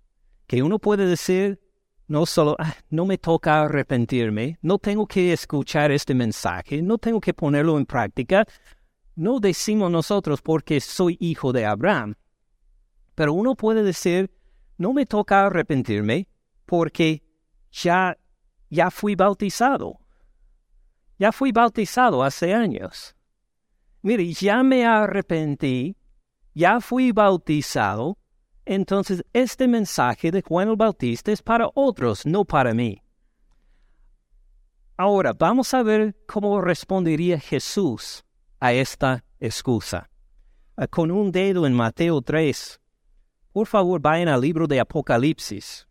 que 0.48 0.64
uno 0.64 0.80
puede 0.80 1.06
decir, 1.06 1.60
no 2.08 2.26
solo, 2.26 2.56
ah, 2.60 2.76
no 2.90 3.06
me 3.06 3.18
toca 3.18 3.62
arrepentirme, 3.62 4.58
no 4.62 4.78
tengo 4.78 5.06
que 5.08 5.34
escuchar 5.34 5.92
este 5.92 6.14
mensaje, 6.14 6.82
no 6.82 6.98
tengo 6.98 7.20
que 7.20 7.34
ponerlo 7.34 7.78
en 7.78 7.86
práctica, 7.86 8.46
no 9.16 9.40
decimos 9.40 9.92
nosotros 9.92 10.42
porque 10.42 10.80
soy 10.80 11.18
hijo 11.20 11.52
de 11.54 11.66
Abraham, 11.66 12.16
pero 13.16 13.34
uno 13.34 13.56
puede 13.56 13.84
decir, 13.84 14.32
no 14.82 14.94
me 14.94 15.06
toca 15.06 15.46
arrepentirme 15.46 16.28
porque 16.66 17.24
ya, 17.72 18.18
ya 18.70 18.90
fui 18.90 19.16
bautizado. 19.16 20.00
Ya 21.20 21.32
fui 21.32 21.52
bautizado 21.52 22.24
hace 22.24 22.54
años. 22.54 23.16
Mire, 24.02 24.34
ya 24.34 24.64
me 24.64 24.84
arrepentí, 24.84 25.96
ya 26.56 26.82
fui 26.82 27.12
bautizado, 27.12 28.18
entonces 28.66 29.24
este 29.34 29.68
mensaje 29.68 30.32
de 30.32 30.42
Juan 30.42 30.70
el 30.70 30.76
Bautista 30.76 31.32
es 31.32 31.44
para 31.44 31.70
otros, 31.76 32.26
no 32.26 32.44
para 32.44 32.74
mí. 32.74 33.04
Ahora, 34.98 35.34
vamos 35.34 35.74
a 35.76 35.84
ver 35.84 36.16
cómo 36.26 36.60
respondería 36.60 37.40
Jesús 37.40 38.24
a 38.60 38.74
esta 38.74 39.24
excusa. 39.40 40.10
Con 40.90 41.12
un 41.12 41.32
dedo 41.32 41.68
en 41.68 41.74
Mateo 41.74 42.22
3. 42.24 42.81
Por 43.52 43.68
favor, 43.68 44.00
vayan 44.00 44.30
al 44.30 44.40
libro 44.40 44.66
de 44.66 44.80
Apocalipsis. 44.80 45.86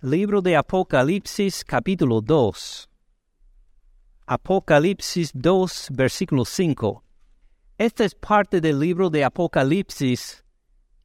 Libro 0.00 0.40
de 0.40 0.56
Apocalipsis, 0.56 1.62
capítulo 1.62 2.22
2. 2.22 2.88
Apocalipsis 4.26 5.30
2, 5.34 5.88
versículo 5.92 6.46
5. 6.46 7.04
Esta 7.76 8.04
es 8.04 8.14
parte 8.14 8.62
del 8.62 8.78
libro 8.78 9.10
de 9.10 9.24
Apocalipsis 9.24 10.42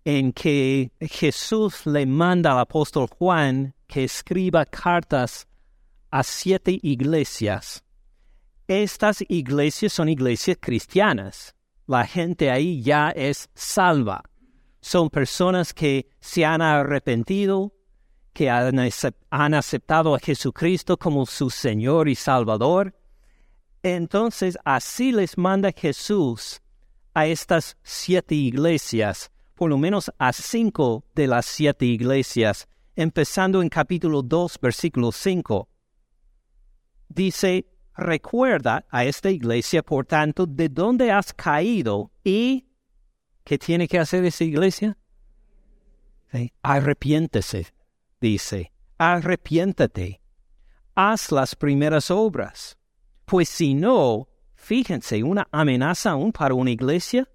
en 0.05 0.31
que 0.31 0.93
Jesús 1.01 1.85
le 1.85 2.05
manda 2.05 2.53
al 2.53 2.59
apóstol 2.59 3.09
Juan 3.09 3.75
que 3.85 4.05
escriba 4.05 4.65
cartas 4.65 5.45
a 6.09 6.23
siete 6.23 6.79
iglesias. 6.83 7.83
Estas 8.69 9.25
iglesias 9.27 9.91
son 9.91 10.07
iglesias 10.07 10.57
cristianas. 10.57 11.53
La 11.85 12.07
gente 12.07 12.49
ahí 12.49 12.81
ya 12.81 13.09
es 13.09 13.49
salva. 13.53 14.23
Son 14.85 15.09
personas 15.09 15.73
que 15.73 16.07
se 16.19 16.45
han 16.45 16.61
arrepentido, 16.61 17.73
que 18.33 18.51
han, 18.51 18.77
aceptado 19.55 20.13
a 20.13 20.19
Jesucristo 20.19 20.95
como 20.95 21.25
su 21.25 21.49
Señor 21.49 22.07
y 22.07 22.13
Salvador. 22.13 22.93
Entonces 23.81 24.59
así 24.63 25.11
les 25.11 25.39
manda 25.39 25.71
Jesús 25.75 26.61
a 27.15 27.25
estas 27.25 27.77
siete 27.81 28.35
iglesias, 28.35 29.31
por 29.55 29.71
lo 29.71 29.79
menos 29.79 30.11
a 30.19 30.31
cinco 30.31 31.03
de 31.15 31.25
las 31.25 31.47
siete 31.47 31.87
iglesias, 31.87 32.67
empezando 32.95 33.63
en 33.63 33.69
capítulo 33.69 34.21
2, 34.21 34.59
versículo 34.61 35.11
5 35.11 35.67
dice, 37.09 37.65
recuerda 37.95 38.85
a 38.91 39.03
esta 39.03 39.31
iglesia, 39.31 39.81
por 39.81 40.05
tanto, 40.05 40.45
de 40.45 40.69
dónde 40.69 41.11
has 41.11 41.33
caído 41.33 42.11
y 42.23 42.64
¿qué 43.45 43.57
tiene 43.57 43.87
que 43.87 43.99
hacer 43.99 44.25
esa 44.25 44.43
iglesia? 44.43 44.97
Arrepiéntese, 46.61 47.67
dice, 48.19 48.73
arrepiéntate, 48.97 50.19
haz 50.95 51.31
las 51.31 51.55
primeras 51.55 52.11
obras, 52.11 52.77
pues 53.23 53.47
si 53.47 53.73
no, 53.73 54.27
fíjense, 54.55 55.23
una 55.23 55.47
amenaza 55.51 56.11
aún 56.11 56.33
para 56.33 56.53
una 56.53 56.71
iglesia, 56.71 57.29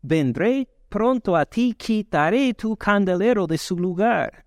vendré 0.00 0.68
pronto 0.88 1.36
a 1.36 1.44
ti, 1.44 1.74
quitaré 1.74 2.54
tu 2.54 2.74
candelero 2.76 3.46
de 3.46 3.58
su 3.58 3.76
lugar, 3.76 4.46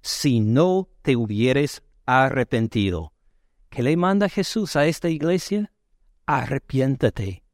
si 0.00 0.40
no 0.40 0.88
te 1.02 1.14
hubieres 1.14 1.82
arrepentido. 2.04 3.12
¿Qué 3.68 3.82
le 3.82 3.96
manda 3.96 4.28
Jesús 4.28 4.74
a 4.74 4.86
esta 4.86 5.08
iglesia? 5.08 5.72
Arrepiéntate. 6.26 7.44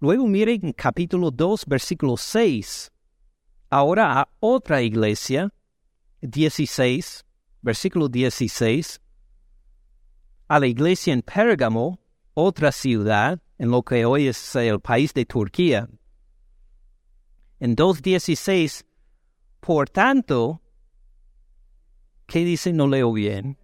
Luego 0.00 0.26
miren 0.26 0.60
en 0.64 0.72
capítulo 0.72 1.30
2, 1.30 1.66
versículo 1.66 2.16
6. 2.16 2.92
Ahora 3.70 4.20
a 4.20 4.28
otra 4.38 4.80
iglesia, 4.82 5.52
16, 6.20 7.24
versículo 7.62 8.08
16. 8.08 9.00
A 10.46 10.60
la 10.60 10.66
iglesia 10.66 11.12
en 11.12 11.22
Pérgamo, 11.22 11.98
otra 12.34 12.70
ciudad, 12.70 13.40
en 13.58 13.70
lo 13.70 13.82
que 13.82 14.04
hoy 14.04 14.28
es 14.28 14.54
el 14.56 14.80
país 14.80 15.12
de 15.14 15.26
Turquía. 15.26 15.88
En 17.58 17.74
2.16, 17.74 18.84
por 19.58 19.90
tanto, 19.90 20.62
¿qué 22.26 22.44
dice? 22.44 22.72
No 22.72 22.86
leo 22.86 23.12
bien 23.12 23.58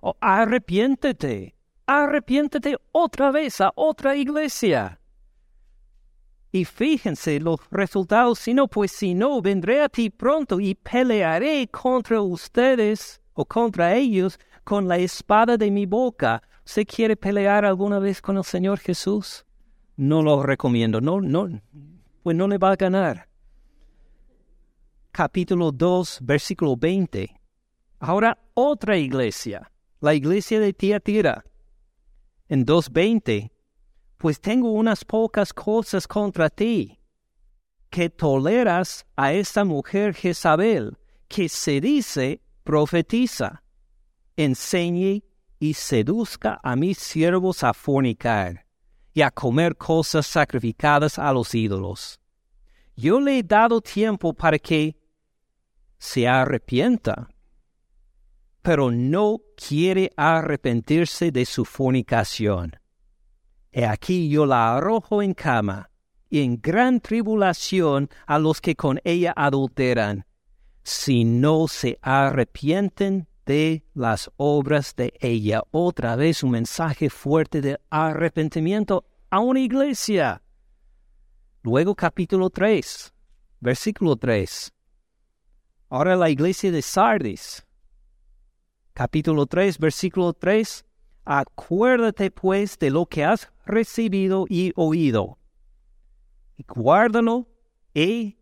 Oh, 0.00 0.16
arrepiéntete, 0.20 1.56
arrepiéntete 1.86 2.76
otra 2.92 3.32
vez 3.32 3.60
a 3.60 3.72
otra 3.74 4.14
iglesia. 4.14 5.00
Y 6.50 6.64
fíjense 6.64 7.40
los 7.40 7.60
resultados, 7.70 8.38
si 8.38 8.54
no, 8.54 8.68
pues 8.68 8.92
si 8.92 9.14
no, 9.14 9.42
vendré 9.42 9.82
a 9.82 9.88
ti 9.88 10.10
pronto 10.10 10.60
y 10.60 10.74
pelearé 10.74 11.68
contra 11.68 12.20
ustedes 12.22 13.20
o 13.34 13.44
contra 13.44 13.94
ellos 13.94 14.38
con 14.64 14.88
la 14.88 14.96
espada 14.96 15.56
de 15.56 15.70
mi 15.70 15.86
boca. 15.86 16.42
¿Se 16.64 16.86
quiere 16.86 17.16
pelear 17.16 17.64
alguna 17.64 17.98
vez 17.98 18.20
con 18.22 18.36
el 18.36 18.44
Señor 18.44 18.78
Jesús? 18.78 19.44
No 19.96 20.22
lo 20.22 20.42
recomiendo, 20.42 21.00
no, 21.00 21.20
no, 21.20 21.48
pues 22.22 22.36
no 22.36 22.48
le 22.48 22.58
va 22.58 22.72
a 22.72 22.76
ganar. 22.76 23.28
Capítulo 25.12 25.72
2, 25.72 26.20
versículo 26.22 26.76
20. 26.76 27.28
Ahora 28.00 28.38
otra 28.54 28.96
iglesia 28.96 29.70
la 30.00 30.14
iglesia 30.14 30.60
de 30.60 30.72
Tiatira. 30.72 31.44
En 32.48 32.64
2.20, 32.64 33.50
pues 34.18 34.40
tengo 34.40 34.72
unas 34.72 35.04
pocas 35.04 35.52
cosas 35.52 36.06
contra 36.06 36.50
ti, 36.50 36.98
que 37.90 38.10
toleras 38.10 39.06
a 39.16 39.32
esta 39.32 39.64
mujer 39.64 40.14
Jezabel, 40.14 40.98
que 41.28 41.48
se 41.48 41.80
dice 41.80 42.42
profetiza, 42.64 43.62
enseñe 44.36 45.22
y 45.58 45.74
seduzca 45.74 46.60
a 46.62 46.76
mis 46.76 46.98
siervos 46.98 47.64
a 47.64 47.72
fornicar 47.72 48.66
y 49.14 49.22
a 49.22 49.30
comer 49.30 49.76
cosas 49.76 50.26
sacrificadas 50.26 51.18
a 51.18 51.32
los 51.32 51.54
ídolos. 51.54 52.20
Yo 52.96 53.20
le 53.20 53.38
he 53.38 53.42
dado 53.42 53.80
tiempo 53.80 54.34
para 54.34 54.58
que 54.58 54.96
se 55.98 56.28
arrepienta 56.28 57.28
pero 58.68 58.90
no 58.90 59.40
quiere 59.56 60.12
arrepentirse 60.14 61.30
de 61.30 61.46
su 61.46 61.64
fornicación. 61.64 62.76
He 63.78 63.86
aquí 63.86 64.28
yo 64.28 64.44
la 64.44 64.74
arrojo 64.74 65.22
en 65.22 65.34
cama, 65.34 65.88
y 66.28 66.42
en 66.42 66.60
gran 66.60 66.98
tribulación 66.98 68.10
a 68.26 68.36
los 68.40 68.60
que 68.60 68.74
con 68.74 68.98
ella 69.04 69.32
adulteran, 69.36 70.26
si 70.82 71.24
no 71.24 71.68
se 71.68 71.96
arrepienten 72.02 73.28
de 73.46 73.84
las 73.94 74.32
obras 74.36 74.96
de 74.96 75.14
ella. 75.20 75.62
Otra 75.70 76.16
vez 76.16 76.42
un 76.42 76.50
mensaje 76.50 77.08
fuerte 77.08 77.60
de 77.60 77.78
arrepentimiento 77.88 79.04
a 79.30 79.38
una 79.38 79.60
iglesia. 79.60 80.42
Luego 81.62 81.94
capítulo 81.94 82.50
3, 82.50 83.14
versículo 83.60 84.16
3. 84.16 84.72
Ahora 85.88 86.16
la 86.16 86.30
iglesia 86.30 86.72
de 86.72 86.82
Sardis 86.82 87.64
capítulo 88.92 89.46
3, 89.46 89.78
versículo 89.78 90.32
3, 90.32 90.84
acuérdate 91.30 92.30
pues 92.30 92.78
de 92.78 92.88
lo 92.88 93.04
que 93.04 93.22
has 93.22 93.52
recibido 93.66 94.46
y 94.48 94.72
oído, 94.76 95.38
y 96.56 96.64
guárdalo 96.66 97.46
y 97.92 98.38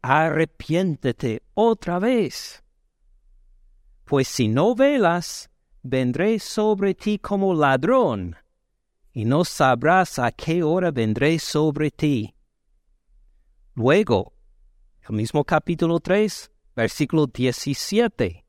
arrepiéntete 0.00 1.42
otra 1.52 1.98
vez. 1.98 2.64
Pues 4.04 4.26
si 4.26 4.48
no 4.48 4.74
velas, 4.74 5.50
vendré 5.82 6.38
sobre 6.38 6.94
ti 6.94 7.18
como 7.18 7.52
ladrón, 7.52 8.36
y 9.12 9.26
no 9.26 9.44
sabrás 9.44 10.18
a 10.18 10.32
qué 10.32 10.62
hora 10.62 10.90
vendré 10.90 11.38
sobre 11.38 11.90
ti. 11.90 12.34
Luego, 13.74 14.32
el 15.06 15.14
mismo 15.14 15.44
capítulo 15.44 16.00
3, 16.00 16.50
versículo 16.74 17.26
17 17.26 18.41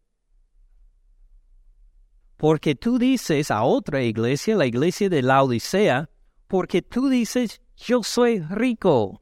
porque 2.44 2.76
tú 2.76 3.00
dices 3.00 3.52
a 3.52 3.64
otra 3.64 4.04
iglesia, 4.04 4.58
la 4.58 4.66
iglesia 4.66 5.08
de 5.08 5.22
la 5.22 5.42
Odisea, 5.44 6.10
porque 6.50 6.82
tú 6.82 7.08
dices, 7.08 7.62
yo 7.78 8.04
soy 8.04 8.40
rico, 8.42 9.22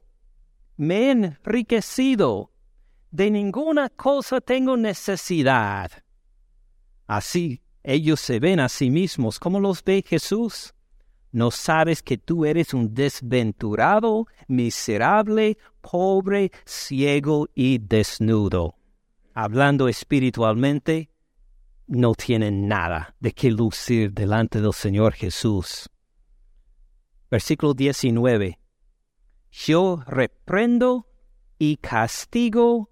me 0.76 0.96
he 0.96 1.10
enriquecido, 1.12 2.50
de 3.12 3.30
ninguna 3.30 3.90
cosa 3.90 4.40
tengo 4.40 4.76
necesidad. 4.76 5.92
Así 7.06 7.62
ellos 7.84 8.18
se 8.18 8.40
ven 8.40 8.58
a 8.58 8.68
sí 8.68 8.90
mismos 8.90 9.38
como 9.38 9.60
los 9.60 9.84
ve 9.84 10.02
Jesús. 10.04 10.74
¿No 11.30 11.52
sabes 11.52 12.02
que 12.02 12.18
tú 12.18 12.44
eres 12.44 12.74
un 12.74 12.92
desventurado, 12.92 14.26
miserable, 14.48 15.58
pobre, 15.80 16.50
ciego 16.64 17.48
y 17.54 17.78
desnudo? 17.78 18.74
Hablando 19.32 19.86
espiritualmente, 19.86 21.11
no 21.86 22.14
tienen 22.14 22.68
nada 22.68 23.14
de 23.20 23.32
qué 23.32 23.50
lucir 23.50 24.12
delante 24.12 24.60
del 24.60 24.72
Señor 24.72 25.14
Jesús. 25.14 25.88
versículo 27.30 27.72
19. 27.74 28.58
Yo 29.50 30.02
reprendo 30.06 31.06
y 31.58 31.76
castigo 31.76 32.90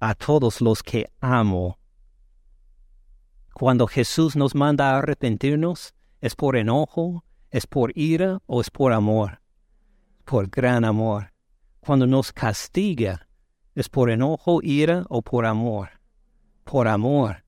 a 0.00 0.14
todos 0.14 0.60
los 0.60 0.82
que 0.82 1.10
amo. 1.20 1.78
Cuando 3.52 3.86
Jesús 3.86 4.36
nos 4.36 4.54
manda 4.54 4.96
arrepentirnos, 4.96 5.94
¿es 6.20 6.34
por 6.34 6.56
enojo, 6.56 7.24
es 7.50 7.66
por 7.66 7.96
ira 7.96 8.40
o 8.46 8.60
es 8.60 8.70
por 8.70 8.92
amor? 8.92 9.42
Por 10.24 10.48
gran 10.48 10.84
amor. 10.84 11.32
Cuando 11.80 12.06
nos 12.06 12.32
castiga, 12.32 13.28
¿es 13.74 13.88
por 13.88 14.10
enojo, 14.10 14.60
ira 14.62 15.04
o 15.08 15.22
por 15.22 15.46
amor? 15.46 15.99
Por 16.70 16.86
amor. 16.86 17.42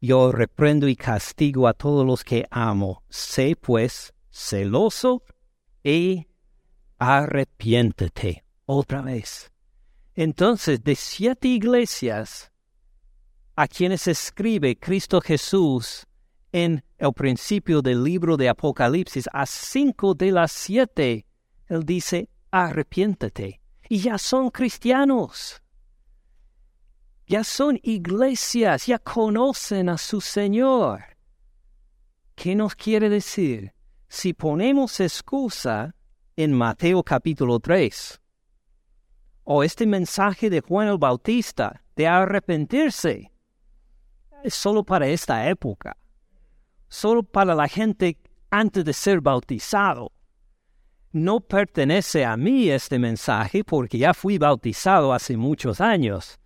Yo 0.00 0.32
reprendo 0.32 0.88
y 0.88 0.96
castigo 0.96 1.68
a 1.68 1.74
todos 1.74 2.06
los 2.06 2.24
que 2.24 2.46
amo. 2.50 3.02
Sé 3.10 3.54
pues 3.54 4.14
celoso 4.30 5.22
y 5.84 6.26
arrepiéntete 6.96 8.44
otra 8.64 9.02
vez. 9.02 9.52
Entonces, 10.14 10.82
de 10.82 10.94
siete 10.94 11.48
iglesias 11.48 12.50
a 13.56 13.68
quienes 13.68 14.08
escribe 14.08 14.78
Cristo 14.78 15.20
Jesús 15.20 16.06
en 16.50 16.82
el 16.96 17.12
principio 17.12 17.82
del 17.82 18.04
libro 18.04 18.38
de 18.38 18.48
Apocalipsis, 18.48 19.28
a 19.34 19.44
cinco 19.44 20.14
de 20.14 20.32
las 20.32 20.50
siete, 20.50 21.26
Él 21.66 21.84
dice, 21.84 22.30
arrepiéntete. 22.50 23.60
Y 23.90 23.98
ya 23.98 24.16
son 24.16 24.48
cristianos. 24.48 25.60
Ya 27.28 27.44
son 27.44 27.78
iglesias, 27.82 28.86
ya 28.86 28.98
conocen 28.98 29.90
a 29.90 29.98
su 29.98 30.18
Señor. 30.18 31.04
¿Qué 32.34 32.54
nos 32.54 32.74
quiere 32.74 33.10
decir? 33.10 33.74
Si 34.08 34.32
ponemos 34.32 34.98
excusa 34.98 35.94
en 36.36 36.54
Mateo 36.54 37.02
capítulo 37.02 37.60
3, 37.60 38.18
o 39.44 39.62
este 39.62 39.86
mensaje 39.86 40.48
de 40.48 40.62
Juan 40.62 40.88
el 40.88 40.96
Bautista 40.96 41.82
de 41.94 42.06
arrepentirse, 42.06 43.30
es 44.42 44.54
solo 44.54 44.82
para 44.82 45.06
esta 45.06 45.50
época, 45.50 45.98
solo 46.88 47.22
para 47.22 47.54
la 47.54 47.68
gente 47.68 48.16
antes 48.48 48.86
de 48.86 48.94
ser 48.94 49.20
bautizado. 49.20 50.12
No 51.12 51.40
pertenece 51.40 52.24
a 52.24 52.38
mí 52.38 52.70
este 52.70 52.98
mensaje 52.98 53.64
porque 53.64 53.98
ya 53.98 54.14
fui 54.14 54.38
bautizado 54.38 55.12
hace 55.12 55.36
muchos 55.36 55.82
años. 55.82 56.38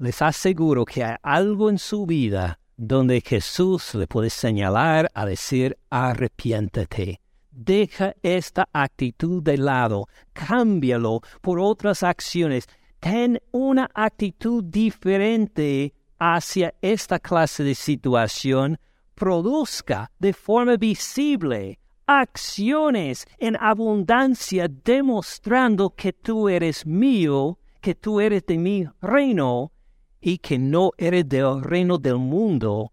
Les 0.00 0.22
aseguro 0.22 0.84
que 0.84 1.02
hay 1.02 1.16
algo 1.22 1.68
en 1.68 1.78
su 1.78 2.06
vida 2.06 2.60
donde 2.76 3.20
Jesús 3.20 3.96
le 3.96 4.06
puede 4.06 4.30
señalar 4.30 5.10
a 5.12 5.26
decir 5.26 5.76
arrepiéntete. 5.90 7.20
Deja 7.50 8.14
esta 8.22 8.68
actitud 8.72 9.42
de 9.42 9.58
lado, 9.58 10.06
cámbialo 10.32 11.22
por 11.40 11.58
otras 11.58 12.04
acciones. 12.04 12.68
Ten 13.00 13.40
una 13.50 13.90
actitud 13.92 14.62
diferente 14.62 15.92
hacia 16.20 16.72
esta 16.80 17.18
clase 17.18 17.64
de 17.64 17.74
situación. 17.74 18.78
Produzca 19.16 20.12
de 20.20 20.32
forma 20.32 20.76
visible 20.76 21.80
acciones 22.06 23.26
en 23.38 23.56
abundancia 23.60 24.68
demostrando 24.68 25.90
que 25.90 26.12
tú 26.12 26.48
eres 26.48 26.86
mío, 26.86 27.58
que 27.80 27.96
tú 27.96 28.20
eres 28.20 28.46
de 28.46 28.58
mi 28.58 28.86
reino 29.02 29.72
y 30.20 30.38
que 30.38 30.58
no 30.58 30.92
eres 30.96 31.28
del 31.28 31.62
reino 31.62 31.98
del 31.98 32.18
mundo 32.18 32.92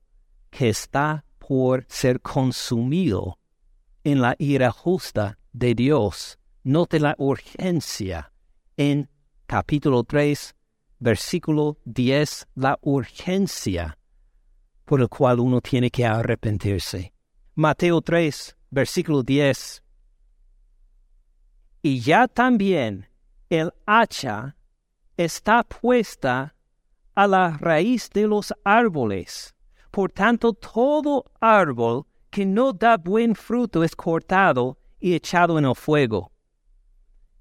que 0.50 0.70
está 0.70 1.26
por 1.38 1.86
ser 1.88 2.22
consumido 2.22 3.40
en 4.04 4.22
la 4.22 4.36
ira 4.38 4.72
justa 4.72 5.38
de 5.52 5.76
Dios. 5.76 6.40
Note 6.64 7.00
la 7.00 7.16
urgencia 7.18 8.32
en 8.78 9.10
capítulo 9.46 10.04
3, 10.04 10.56
versículo 11.00 11.78
10, 11.86 12.48
la 12.56 12.78
urgencia 12.82 13.98
por 14.86 15.02
el 15.02 15.10
cual 15.10 15.40
uno 15.40 15.62
tiene 15.62 15.90
que 15.90 16.06
arrepentirse. 16.06 17.14
Mateo 17.56 18.02
3, 18.02 18.56
versículo 18.70 19.24
10. 19.24 19.84
Y 21.82 22.00
ya 22.00 22.28
también 22.28 23.08
el 23.50 23.72
hacha 23.86 24.56
está 25.18 25.64
puesta 25.64 26.55
a 27.16 27.28
la 27.28 27.58
raíz 27.58 28.10
de 28.12 28.28
los 28.28 28.54
árboles. 28.64 29.56
Por 29.92 30.12
tanto, 30.12 30.54
todo 30.54 31.26
árbol 31.40 32.06
que 32.30 32.46
no 32.46 32.74
da 32.74 32.98
buen 32.98 33.34
fruto 33.34 33.84
es 33.84 33.96
cortado 33.96 34.78
y 35.00 35.14
echado 35.14 35.58
en 35.58 35.66
el 35.66 35.76
fuego. 35.76 36.32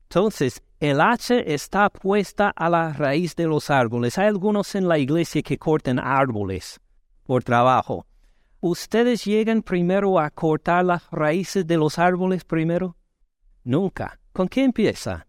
Entonces, 0.05 0.63
el 0.79 1.01
hacha 1.01 1.41
está 1.41 1.91
puesta 1.91 2.51
a 2.51 2.69
la 2.69 2.93
raíz 2.93 3.35
de 3.35 3.47
los 3.47 3.71
árboles. 3.71 4.19
Hay 4.19 4.29
algunos 4.29 4.75
en 4.75 4.87
la 4.87 4.99
iglesia 4.99 5.43
que 5.43 5.59
cortan 5.59 5.99
árboles 5.99 6.81
por 7.25 7.43
trabajo. 7.43 8.07
¿Ustedes 8.61 9.25
llegan 9.25 9.63
primero 9.63 10.19
a 10.19 10.31
cortar 10.31 10.85
las 10.85 11.11
raíces 11.11 11.67
de 11.67 11.77
los 11.77 11.99
árboles 11.99 12.45
primero? 12.45 12.97
Nunca. 13.65 14.21
¿Con 14.33 14.49
qué 14.49 14.63
empieza? 14.63 15.27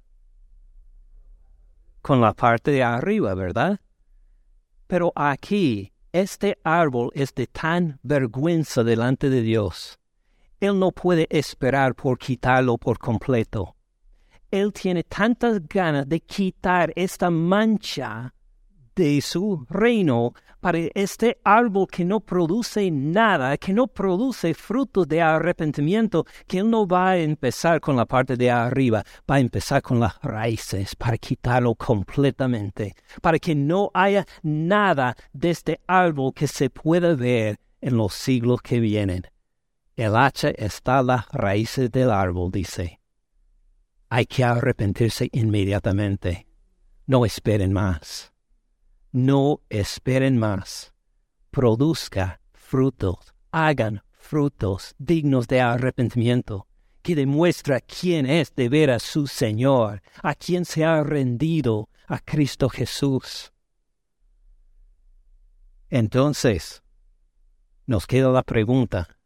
Con 2.01 2.21
la 2.21 2.33
parte 2.33 2.71
de 2.71 2.83
arriba, 2.83 3.33
¿verdad? 3.33 3.79
Pero 4.87 5.11
aquí, 5.15 5.91
este 6.11 6.57
árbol 6.63 7.11
es 7.15 7.33
de 7.33 7.47
tan 7.47 7.99
vergüenza 8.03 8.83
delante 8.83 9.29
de 9.29 9.41
Dios. 9.41 9.97
Él 10.59 10.77
no 10.77 10.91
puede 10.91 11.27
esperar 11.29 11.95
por 11.95 12.17
quitarlo 12.17 12.77
por 12.77 12.99
completo. 12.99 13.75
Él 14.51 14.71
tiene 14.71 15.03
tantas 15.03 15.67
ganas 15.67 16.07
de 16.07 16.19
quitar 16.19 16.93
esta 16.95 17.29
mancha 17.29 18.34
de 18.95 19.21
su 19.21 19.65
reino 19.69 20.33
para 20.61 20.79
este 20.95 21.37
árbol 21.43 21.85
que 21.87 22.03
no 22.03 22.21
produce 22.21 22.89
nada, 22.89 23.55
que 23.57 23.71
no 23.71 23.85
produce 23.85 24.53
fruto 24.55 25.05
de 25.05 25.21
arrepentimiento, 25.21 26.25
que 26.47 26.59
Él 26.59 26.69
no 26.69 26.87
va 26.87 27.09
a 27.09 27.17
empezar 27.17 27.79
con 27.79 27.95
la 27.95 28.05
parte 28.05 28.35
de 28.35 28.49
arriba, 28.49 29.03
va 29.29 29.35
a 29.35 29.39
empezar 29.39 29.83
con 29.83 29.99
las 29.99 30.19
raíces 30.23 30.95
para 30.95 31.17
quitarlo 31.17 31.75
completamente, 31.75 32.95
para 33.21 33.37
que 33.37 33.53
no 33.53 33.91
haya 33.93 34.25
nada 34.41 35.15
de 35.33 35.51
este 35.51 35.81
árbol 35.85 36.33
que 36.33 36.47
se 36.47 36.69
pueda 36.71 37.13
ver 37.13 37.59
en 37.81 37.97
los 37.97 38.15
siglos 38.15 38.61
que 38.63 38.79
vienen. 38.79 39.27
El 39.95 40.15
hacha 40.15 40.49
está 40.49 40.97
a 40.99 41.03
las 41.03 41.27
raíces 41.31 41.91
del 41.91 42.09
árbol, 42.09 42.51
dice. 42.51 42.99
Hay 44.09 44.25
que 44.25 44.43
arrepentirse 44.43 45.29
inmediatamente. 45.31 46.47
No 47.05 47.23
esperen 47.23 47.71
más 47.71 48.34
no 49.15 49.61
esperen 49.69 50.37
más. 50.37 50.93
Produzca 51.49 52.41
frutos, 52.51 53.33
hagan 53.49 54.03
frutos 54.11 54.93
dignos 54.97 55.47
de 55.47 55.61
arrepentimiento, 55.61 56.67
que 57.01 57.15
demuestra 57.15 57.79
quién 57.79 58.25
es 58.25 58.53
de 58.55 58.67
veras 58.67 59.03
su 59.03 59.27
Señor, 59.27 60.01
a 60.21 60.35
quien 60.35 60.65
se 60.65 60.83
ha 60.83 61.01
rendido 61.01 61.87
a 62.07 62.19
Cristo 62.19 62.67
Jesús. 62.67 63.53
Entonces, 65.89 66.83
nos 67.85 68.07
queda 68.07 68.29
la 68.31 68.43
pregunta, 68.43 69.17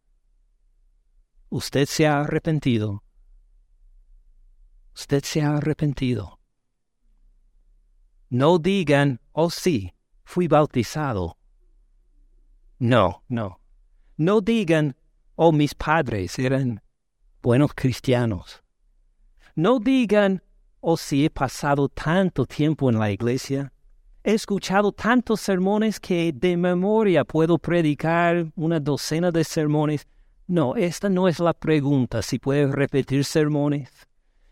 ¿usted 1.50 1.88
se 1.88 2.06
ha 2.06 2.20
arrepentido? 2.20 3.04
¿Usted 4.94 5.24
se 5.24 5.42
ha 5.42 5.58
arrepentido? 5.58 6.40
No 8.32 8.60
digan, 8.60 9.20
oh 9.42 9.50
sí, 9.50 9.94
fui 10.26 10.48
bautizado. 10.50 11.38
No, 12.78 13.24
no. 13.30 13.60
No 14.18 14.42
digan, 14.42 14.96
oh 15.36 15.54
mis 15.54 15.74
padres 15.74 16.38
eran 16.40 16.82
buenos 17.42 17.74
cristianos. 17.74 18.62
No 19.56 19.80
digan, 19.80 20.42
oh 20.82 20.98
sí 20.98 21.24
he 21.24 21.30
pasado 21.30 21.88
tanto 21.88 22.46
tiempo 22.46 22.90
en 22.90 23.00
la 23.00 23.12
iglesia. 23.12 23.72
He 24.26 24.34
escuchado 24.34 24.92
tantos 24.92 25.40
sermones 25.40 26.02
que 26.02 26.34
de 26.34 26.58
memoria 26.58 27.24
puedo 27.24 27.58
predicar 27.58 28.52
una 28.58 28.82
docena 28.82 29.32
de 29.32 29.46
sermones. 29.46 30.06
No, 30.48 30.76
esta 30.76 31.08
no 31.08 31.30
es 31.30 31.40
la 31.40 31.54
pregunta 31.54 32.22
si 32.22 32.40
puede 32.40 32.68
repetir 32.68 33.24
sermones. 33.24 33.90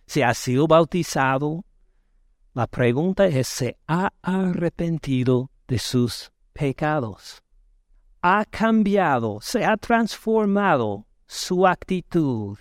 Si 0.06 0.22
ha 0.22 0.34
sido 0.34 0.66
bautizado, 0.66 1.66
la 2.58 2.66
pregunta 2.66 3.28
es, 3.28 3.48
¿se 3.48 3.78
ha 3.88 4.12
arrepentido 4.24 5.52
de 5.68 5.78
sus 5.78 6.32
pecados? 6.54 7.44
¿Ha 8.24 8.46
cambiado, 8.46 9.38
se 9.42 9.64
ha 9.64 9.78
transformado 9.78 11.06
su 11.28 11.68
actitud 11.68 12.58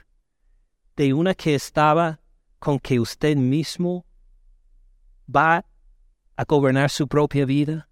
de 0.97 1.15
una 1.15 1.33
que 1.33 1.55
estaba 1.55 2.21
con 2.59 2.79
que 2.79 3.01
usted 3.01 3.39
mismo 3.39 4.05
va 5.35 5.65
a 6.37 6.45
gobernar 6.45 6.91
su 6.91 7.09
propia 7.09 7.47
vida? 7.47 7.89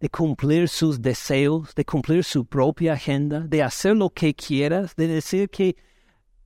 de 0.00 0.08
cumplir 0.08 0.66
sus 0.66 1.00
deseos, 1.00 1.74
de 1.74 1.84
cumplir 1.84 2.24
su 2.24 2.46
propia 2.46 2.94
agenda, 2.94 3.40
de 3.40 3.62
hacer 3.62 3.94
lo 3.94 4.08
que 4.08 4.34
quieras, 4.34 4.96
de 4.96 5.06
decir 5.06 5.50
que 5.50 5.76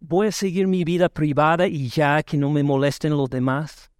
voy 0.00 0.26
a 0.26 0.32
seguir 0.32 0.66
mi 0.66 0.82
vida 0.82 1.08
privada 1.08 1.68
y 1.68 1.88
ya 1.88 2.20
que 2.24 2.36
no 2.36 2.50
me 2.50 2.64
molesten 2.64 3.16
los 3.16 3.30
demás? 3.30 3.92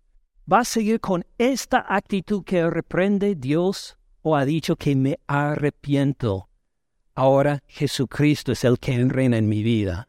¿Va 0.47 0.59
a 0.59 0.65
seguir 0.67 1.01
con 1.01 1.25
esta 1.39 1.87
actitud 1.89 2.45
que 2.45 2.69
reprende 2.69 3.35
Dios 3.35 3.97
o 4.21 4.37
ha 4.37 4.45
dicho 4.45 4.77
que 4.77 4.95
me 4.95 5.19
arrepiento? 5.27 6.51
Ahora 7.15 7.63
Jesucristo 7.67 8.53
es 8.53 8.63
el 8.65 8.79
que 8.79 9.03
reina 9.07 9.39
en 9.39 9.49
mi 9.49 9.63
vida. 9.63 10.07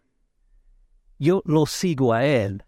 Yo 1.17 1.41
lo 1.45 1.65
sigo 1.65 2.11
a 2.11 2.25
Él. 2.25 2.65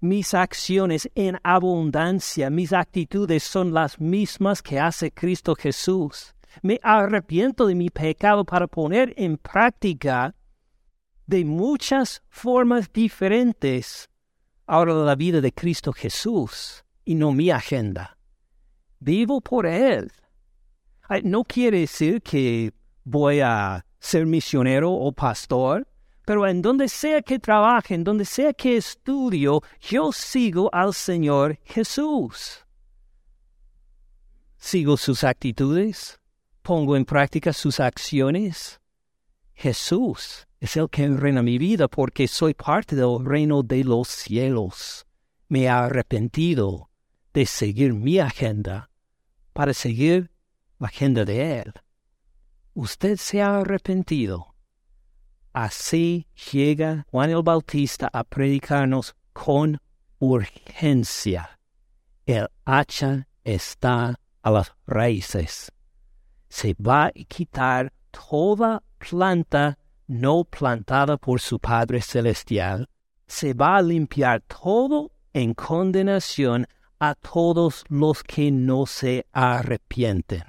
Mis 0.00 0.32
acciones 0.32 1.10
en 1.14 1.38
abundancia, 1.42 2.48
mis 2.48 2.72
actitudes 2.72 3.42
son 3.42 3.74
las 3.74 4.00
mismas 4.00 4.62
que 4.62 4.80
hace 4.80 5.12
Cristo 5.12 5.54
Jesús. 5.54 6.34
Me 6.62 6.80
arrepiento 6.82 7.66
de 7.66 7.74
mi 7.74 7.90
pecado 7.90 8.46
para 8.46 8.66
poner 8.66 9.12
en 9.18 9.36
práctica 9.36 10.34
de 11.26 11.44
muchas 11.44 12.22
formas 12.30 12.90
diferentes 12.90 14.08
ahora 14.66 14.94
la 14.94 15.14
vida 15.14 15.42
de 15.42 15.52
Cristo 15.52 15.92
Jesús 15.92 16.82
y 17.04 17.14
no 17.14 17.32
mi 17.32 17.50
agenda. 17.50 18.16
Vivo 19.00 19.40
por 19.40 19.66
Él. 19.66 20.12
No 21.24 21.44
quiere 21.44 21.80
decir 21.80 22.22
que 22.22 22.72
voy 23.04 23.40
a 23.40 23.84
ser 23.98 24.26
misionero 24.26 24.92
o 24.92 25.12
pastor, 25.12 25.86
pero 26.24 26.46
en 26.46 26.62
donde 26.62 26.88
sea 26.88 27.20
que 27.20 27.38
trabaje, 27.38 27.94
en 27.94 28.04
donde 28.04 28.24
sea 28.24 28.52
que 28.52 28.76
estudio, 28.76 29.62
yo 29.80 30.12
sigo 30.12 30.70
al 30.72 30.94
Señor 30.94 31.58
Jesús. 31.64 32.64
Sigo 34.56 34.96
sus 34.96 35.24
actitudes, 35.24 36.20
pongo 36.62 36.96
en 36.96 37.04
práctica 37.04 37.52
sus 37.52 37.80
acciones. 37.80 38.80
Jesús 39.54 40.46
es 40.60 40.76
el 40.76 40.88
que 40.88 41.08
reina 41.08 41.42
mi 41.42 41.58
vida 41.58 41.88
porque 41.88 42.28
soy 42.28 42.54
parte 42.54 42.94
del 42.94 43.24
reino 43.24 43.64
de 43.64 43.82
los 43.82 44.08
cielos. 44.08 45.04
Me 45.48 45.62
he 45.62 45.68
arrepentido 45.68 46.91
de 47.32 47.46
seguir 47.46 47.94
mi 47.94 48.18
agenda 48.18 48.90
para 49.52 49.74
seguir 49.74 50.30
la 50.78 50.88
agenda 50.88 51.24
de 51.24 51.60
Él 51.60 51.72
usted 52.74 53.16
se 53.16 53.42
ha 53.42 53.58
arrepentido. 53.58 54.54
Así 55.52 56.26
llega 56.52 57.06
Juan 57.10 57.30
el 57.30 57.42
Bautista 57.42 58.08
a 58.12 58.24
predicarnos 58.24 59.14
con 59.32 59.78
urgencia. 60.18 61.58
El 62.24 62.48
hacha 62.64 63.28
está 63.44 64.18
a 64.42 64.50
las 64.50 64.72
raíces. 64.86 65.70
Se 66.48 66.74
va 66.74 67.06
a 67.06 67.12
quitar 67.28 67.92
toda 68.10 68.82
planta 68.98 69.78
no 70.06 70.44
plantada 70.44 71.16
por 71.16 71.40
su 71.40 71.58
Padre 71.58 72.00
Celestial. 72.00 72.88
Se 73.26 73.52
va 73.54 73.76
a 73.76 73.82
limpiar 73.82 74.42
todo 74.42 75.12
en 75.32 75.54
condenación 75.54 76.66
a 77.02 77.14
todos 77.14 77.84
los 77.88 78.22
que 78.22 78.50
no 78.50 78.86
se 78.86 79.26
arrepienten 79.32 80.44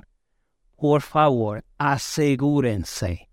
por 0.83 1.01
favor, 1.01 1.63
asegúrense 1.77 3.29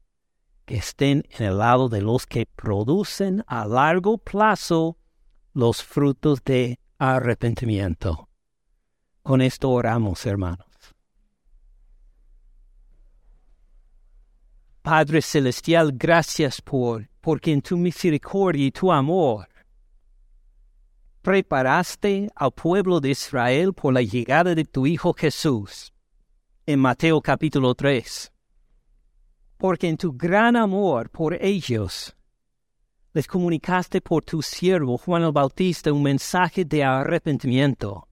que 0.67 0.77
estén 0.77 1.25
en 1.31 1.47
el 1.47 1.59
lado 1.59 1.89
de 1.89 2.01
los 2.01 2.25
que 2.25 2.47
producen 2.47 3.43
a 3.49 3.67
largo 3.67 4.19
plazo 4.19 4.97
los 5.53 5.83
frutos 5.83 6.45
de 6.45 6.79
arrepentimiento. 6.97 8.29
Con 9.25 9.41
esto 9.41 9.69
oramos, 9.69 10.25
hermanos. 10.27 10.69
Padre 14.83 15.21
Celestial, 15.21 15.91
gracias 15.93 16.63
por, 16.63 17.09
porque 17.21 17.53
en 17.53 17.63
tu 17.63 17.77
misericordia 17.77 18.67
y 18.67 18.71
tu 18.71 18.93
amor 18.93 19.49
preparaste 21.31 22.29
al 22.35 22.51
pueblo 22.51 22.99
de 22.99 23.11
Israel 23.11 23.73
por 23.73 23.95
la 23.95 24.03
llegada 24.03 24.53
de 24.53 24.65
tu 24.65 24.85
Hijo 24.85 25.13
Jesús 25.13 25.95
en 26.67 26.81
Mateo 26.81 27.21
capítulo 27.21 27.73
3. 27.77 28.33
Porque 29.57 29.89
en 29.89 29.97
tu 29.97 30.13
gran 30.13 30.57
amor 30.57 31.09
por 31.09 31.35
ellos, 31.41 32.17
les 33.13 33.29
comunicaste 33.29 34.01
por 34.01 34.25
tu 34.25 34.43
siervo 34.43 34.99
Juan 34.99 35.23
el 35.23 35.31
Bautista 35.31 35.93
un 35.93 36.03
mensaje 36.03 36.65
de 36.65 36.83
arrepentimiento, 36.83 38.09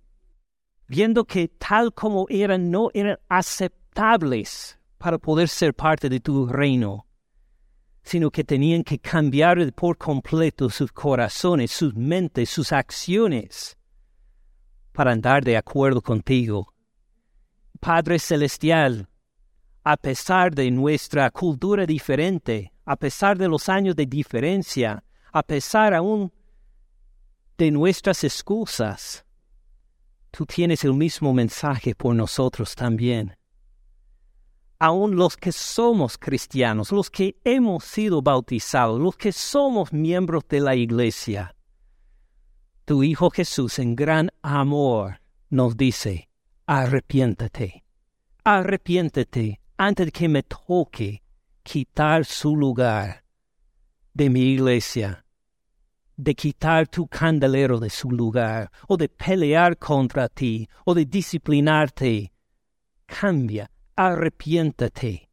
viendo 0.86 1.24
que 1.24 1.48
tal 1.48 1.92
como 1.92 2.26
eran 2.28 2.70
no 2.70 2.88
eran 2.94 3.18
aceptables 3.28 4.78
para 4.96 5.18
poder 5.18 5.48
ser 5.48 5.74
parte 5.74 6.08
de 6.08 6.20
tu 6.20 6.46
reino, 6.46 7.07
sino 8.02 8.30
que 8.30 8.44
tenían 8.44 8.82
que 8.82 8.98
cambiar 8.98 9.72
por 9.72 9.98
completo 9.98 10.70
sus 10.70 10.92
corazones, 10.92 11.70
sus 11.70 11.94
mentes, 11.94 12.48
sus 12.48 12.72
acciones, 12.72 13.76
para 14.92 15.12
andar 15.12 15.44
de 15.44 15.56
acuerdo 15.56 16.00
contigo 16.02 16.74
Padre 17.80 18.18
Celestial, 18.18 19.08
a 19.84 19.96
pesar 19.96 20.52
de 20.52 20.70
nuestra 20.70 21.30
cultura 21.30 21.86
diferente, 21.86 22.72
a 22.84 22.96
pesar 22.96 23.38
de 23.38 23.48
los 23.48 23.68
años 23.68 23.94
de 23.94 24.04
diferencia, 24.04 25.04
a 25.32 25.42
pesar 25.44 25.94
aún 25.94 26.32
de 27.56 27.70
nuestras 27.70 28.24
excusas, 28.24 29.24
tú 30.32 30.44
tienes 30.44 30.84
el 30.84 30.94
mismo 30.94 31.32
mensaje 31.32 31.94
por 31.94 32.16
nosotros 32.16 32.74
también. 32.74 33.37
Aún 34.80 35.16
los 35.16 35.36
que 35.36 35.50
somos 35.50 36.18
cristianos, 36.18 36.92
los 36.92 37.10
que 37.10 37.36
hemos 37.44 37.84
sido 37.84 38.22
bautizados, 38.22 39.00
los 39.00 39.16
que 39.16 39.32
somos 39.32 39.92
miembros 39.92 40.44
de 40.48 40.60
la 40.60 40.76
iglesia, 40.76 41.56
tu 42.84 43.02
Hijo 43.02 43.30
Jesús 43.30 43.78
en 43.80 43.96
gran 43.96 44.30
amor 44.40 45.20
nos 45.50 45.76
dice, 45.76 46.28
arrepiéntate, 46.66 47.84
arrepiéntete 48.44 49.60
antes 49.76 50.06
de 50.06 50.12
que 50.12 50.28
me 50.28 50.42
toque 50.42 51.22
quitar 51.62 52.24
su 52.24 52.56
lugar 52.56 53.24
de 54.14 54.30
mi 54.30 54.52
iglesia, 54.54 55.24
de 56.16 56.34
quitar 56.34 56.88
tu 56.88 57.06
candelero 57.06 57.78
de 57.78 57.90
su 57.90 58.10
lugar, 58.10 58.70
o 58.88 58.96
de 58.96 59.08
pelear 59.08 59.76
contra 59.76 60.28
ti, 60.28 60.68
o 60.84 60.94
de 60.94 61.04
disciplinarte. 61.04 62.32
Cambia, 63.06 63.70
arrepiéntate 63.98 65.28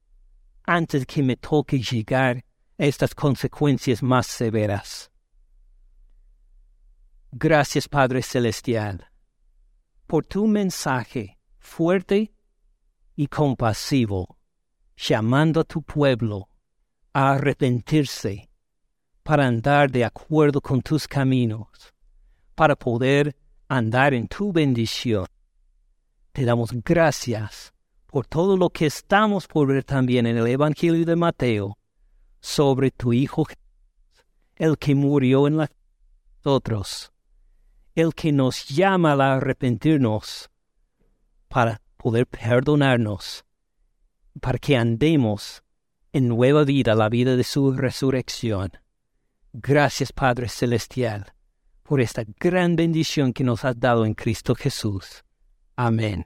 antes 0.65 1.05
que 1.05 1.21
me 1.21 1.35
toque 1.35 1.77
llegar 1.79 2.43
a 2.79 2.85
estas 2.85 3.13
consecuencias 3.13 4.01
más 4.01 4.25
severas. 4.25 5.11
Gracias 7.31 7.87
Padre 7.87 8.23
Celestial 8.23 9.07
por 10.07 10.25
tu 10.25 10.47
mensaje 10.47 11.37
fuerte 11.59 12.33
y 13.15 13.27
compasivo, 13.27 14.39
llamando 14.97 15.59
a 15.59 15.63
tu 15.63 15.83
pueblo 15.83 16.49
a 17.13 17.33
arrepentirse 17.33 18.49
para 19.21 19.45
andar 19.45 19.91
de 19.91 20.05
acuerdo 20.05 20.59
con 20.59 20.81
tus 20.81 21.07
caminos, 21.07 21.67
para 22.55 22.75
poder 22.75 23.35
andar 23.67 24.15
en 24.15 24.27
tu 24.27 24.51
bendición. 24.51 25.27
Te 26.31 26.45
damos 26.45 26.71
gracias 26.83 27.74
por 28.15 28.27
todo 28.27 28.55
lo 28.55 28.69
que 28.69 28.85
estamos 28.85 29.45
por 29.45 29.67
ver 29.67 29.83
también 29.83 30.25
en 30.25 30.37
el 30.37 30.47
Evangelio 30.47 31.05
de 31.05 31.17
Mateo 31.17 31.77
sobre 32.39 32.89
tu 32.89 33.11
Hijo, 33.11 33.45
el 34.55 34.77
que 34.77 34.95
murió 34.95 35.47
en 35.47 35.57
la 35.57 35.69
nosotros 36.37 37.11
el 37.93 38.13
que 38.13 38.31
nos 38.31 38.69
llama 38.69 39.15
a 39.15 39.35
arrepentirnos 39.35 40.49
para 41.49 41.81
poder 41.97 42.25
perdonarnos, 42.25 43.43
para 44.39 44.59
que 44.59 44.77
andemos 44.77 45.61
en 46.13 46.29
nueva 46.29 46.63
vida, 46.63 46.95
la 46.95 47.09
vida 47.09 47.35
de 47.35 47.43
su 47.43 47.73
resurrección. 47.73 48.71
Gracias 49.51 50.13
Padre 50.13 50.47
Celestial 50.47 51.33
por 51.83 51.99
esta 51.99 52.23
gran 52.39 52.77
bendición 52.77 53.33
que 53.33 53.43
nos 53.43 53.65
has 53.65 53.77
dado 53.77 54.05
en 54.05 54.13
Cristo 54.13 54.55
Jesús. 54.55 55.25
Amén. 55.75 56.25